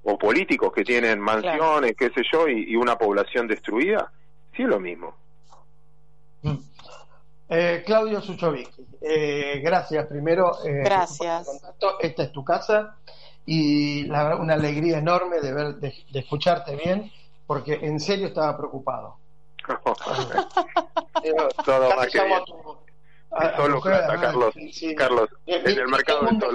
o 0.05 0.17
políticos 0.17 0.71
que 0.71 0.83
tienen 0.83 1.19
mansiones, 1.19 1.95
qué 1.97 2.11
sé 2.11 2.21
yo, 2.31 2.47
y, 2.47 2.75
una 2.75 2.95
población 2.95 3.47
destruida. 3.47 4.11
Sí 4.55 4.61
es 4.61 4.69
lo 4.69 4.79
mismo. 4.79 5.15
Mm. 6.43 6.55
Eh, 7.49 7.83
Claudio 7.85 8.21
Suchovicki, 8.21 8.85
eh, 9.01 9.59
gracias 9.63 10.07
primero. 10.07 10.63
Eh, 10.65 10.81
gracias. 10.83 11.47
Esta 11.99 12.23
es 12.23 12.31
tu 12.31 12.43
casa 12.43 12.97
y 13.45 14.05
la, 14.05 14.35
una 14.35 14.53
alegría 14.53 14.97
enorme 14.97 15.39
de, 15.39 15.53
ver, 15.53 15.75
de, 15.75 15.93
escucharte 16.13 16.75
bien, 16.75 17.11
porque 17.45 17.73
en 17.81 17.99
serio 17.99 18.27
estaba 18.27 18.57
preocupado. 18.57 19.17
Todo 21.65 21.95
más 21.95 22.07
que 22.07 22.19
solo 23.57 23.81
plata, 23.81 24.19
Carlos. 24.19 24.53
Carlos, 24.97 25.29
en 25.45 25.79
el 25.79 25.87
mercado 25.87 26.21
plata. 26.21 26.47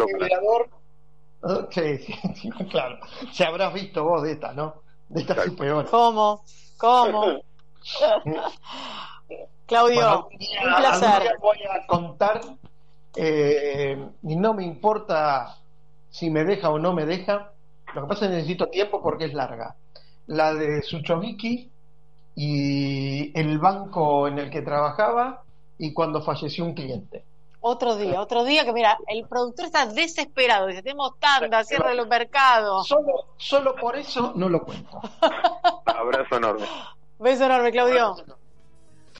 Sí, 1.70 1.98
sí, 1.98 2.50
claro. 2.70 2.98
Se 3.32 3.44
habrás 3.44 3.72
visto 3.72 4.04
vos 4.04 4.22
de 4.22 4.32
esta, 4.32 4.52
¿no? 4.52 4.82
De 5.08 5.22
esta 5.22 5.42
sí 5.42 5.50
peor. 5.50 5.86
¿Cómo? 5.90 6.44
¿Cómo? 6.76 7.40
Claudio, 9.66 10.28
un 10.28 10.76
placer. 10.76 11.36
Voy 11.40 11.58
a 11.62 11.86
contar, 11.86 12.40
eh, 13.16 14.08
y 14.22 14.36
no 14.36 14.54
me 14.54 14.64
importa 14.64 15.56
si 16.10 16.28
me 16.28 16.44
deja 16.44 16.70
o 16.70 16.78
no 16.78 16.92
me 16.92 17.06
deja, 17.06 17.52
lo 17.94 18.02
que 18.02 18.08
pasa 18.08 18.24
es 18.24 18.30
que 18.30 18.36
necesito 18.36 18.68
tiempo 18.68 19.02
porque 19.02 19.26
es 19.26 19.34
larga. 19.34 19.76
La 20.26 20.54
de 20.54 20.82
Suchoviki 20.82 21.70
y 22.34 23.38
el 23.38 23.58
banco 23.58 24.28
en 24.28 24.38
el 24.38 24.50
que 24.50 24.62
trabajaba 24.62 25.42
y 25.78 25.92
cuando 25.92 26.22
falleció 26.22 26.64
un 26.64 26.74
cliente. 26.74 27.24
Otro 27.62 27.96
día, 27.96 28.20
otro 28.20 28.44
día 28.44 28.64
que 28.64 28.72
mira, 28.72 28.96
el 29.06 29.26
productor 29.26 29.66
está 29.66 29.84
desesperado, 29.84 30.66
dice, 30.68 30.82
tenemos 30.82 31.18
tanda, 31.18 31.62
cierre 31.62 31.94
los 31.94 32.08
mercados. 32.08 32.88
Solo, 32.88 33.26
solo 33.36 33.74
por 33.76 33.96
eso 33.96 34.32
no 34.34 34.48
lo 34.48 34.62
cuento. 34.62 34.98
Abrazo 35.84 36.36
enorme. 36.36 36.66
Beso 37.18 37.44
enorme, 37.44 37.70
Claudio. 37.70 38.16